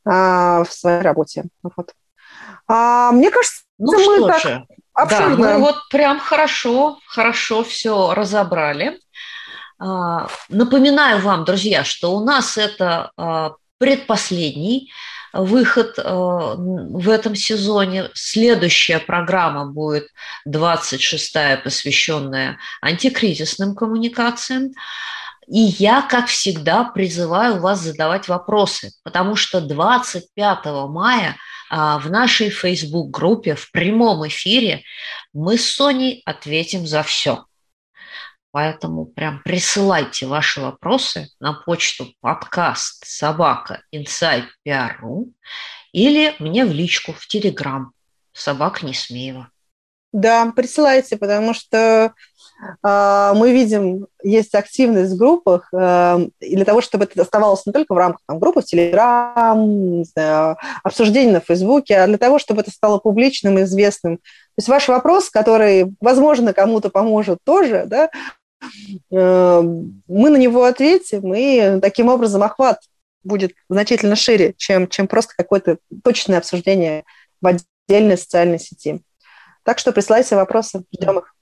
[0.05, 1.45] а, в своей работе.
[1.63, 1.93] Вот.
[2.67, 4.65] А, мне кажется, ну мы что так же.
[4.93, 5.47] Абсолютно.
[5.47, 8.99] Да, мы вот прям хорошо, хорошо все разобрали.
[9.79, 14.91] А, напоминаю вам, друзья, что у нас это а, предпоследний
[15.33, 18.09] выход э, в этом сезоне.
[18.13, 20.07] Следующая программа будет
[20.47, 24.71] 26-я, посвященная антикризисным коммуникациям.
[25.47, 31.37] И я, как всегда, призываю вас задавать вопросы, потому что 25 мая
[31.71, 34.83] а, в нашей Facebook-группе в прямом эфире
[35.33, 37.45] мы с Соней ответим за все.
[38.51, 45.31] Поэтому прям присылайте ваши вопросы на почту подкаст собака inside.pr.ru
[45.91, 47.91] или мне в личку в Телеграм
[48.33, 49.49] собака Несмеева.
[50.11, 52.13] Да, присылайте, потому что
[52.83, 57.73] э, мы видим, есть активность в группах, э, и для того, чтобы это оставалось не
[57.73, 60.03] только в рамках там, группы в Телеграм,
[60.83, 64.19] обсуждений на Фейсбуке, а для того, чтобы это стало публичным известным
[64.59, 68.09] есть ваш вопрос, который, возможно, кому-то поможет тоже, да,
[69.09, 72.79] мы на него ответим, и таким образом охват
[73.23, 77.03] будет значительно шире, чем, чем просто какое-то точное обсуждение
[77.41, 79.01] в отдельной социальной сети.
[79.63, 81.35] Так что присылайте вопросы, ждем их.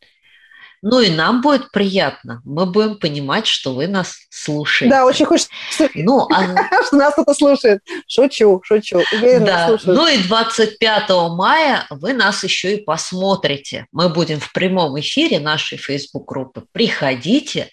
[0.82, 2.42] Ну и нам будет приятно.
[2.46, 4.94] Мы будем понимать, что вы нас слушаете.
[4.94, 5.50] Да, очень хочется,
[5.96, 6.84] ну, а...
[6.88, 7.82] что нас кто-то слушает.
[8.08, 9.04] Шучу, шучу.
[9.12, 9.78] Уверена, да.
[9.86, 13.88] Ну и 25 мая вы нас еще и посмотрите.
[13.92, 16.66] Мы будем в прямом эфире нашей Facebook-группы.
[16.72, 17.70] Приходите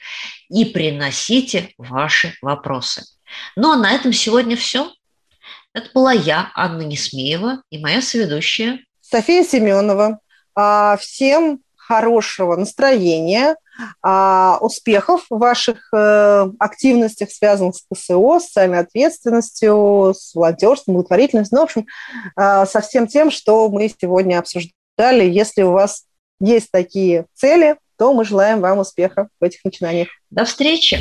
[0.49, 3.05] и приносите ваши вопросы.
[3.57, 4.91] Ну а на этом сегодня все.
[5.73, 10.21] Это была я, Анна Несмеева, и моя соведущая София Семенова.
[10.55, 13.57] А, всем хорошего настроения,
[14.03, 21.61] а, успехов в ваших э, активностях, связанных с КСО, социальной ответственностью, с волонтерством, благотворительностью, ну,
[21.63, 21.87] в общем,
[22.37, 25.25] а, со всем тем, что мы сегодня обсуждали.
[25.25, 26.05] Если у вас
[26.41, 30.09] есть такие цели, то мы желаем вам успеха в этих начинаниях.
[30.31, 31.01] До встречи!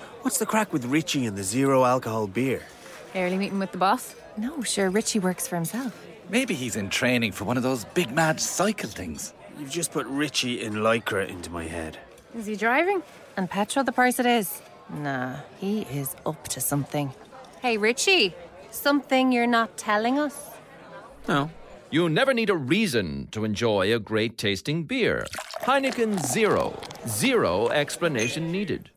[0.21, 2.61] What's the crack with Richie and the zero alcohol beer?
[3.15, 4.13] Early meeting with the boss?
[4.37, 5.99] No, sure, Richie works for himself.
[6.29, 9.33] Maybe he's in training for one of those big mad cycle things.
[9.57, 11.97] You've just put Richie in Lycra into my head.
[12.37, 13.01] Is he driving?
[13.35, 14.61] And petrol the price it is?
[14.91, 17.11] Nah, he is up to something.
[17.59, 18.35] Hey, Richie,
[18.69, 20.51] something you're not telling us?
[21.27, 21.49] No.
[21.89, 25.25] You never need a reason to enjoy a great tasting beer.
[25.61, 26.79] Heineken Zero.
[27.07, 28.91] Zero explanation needed.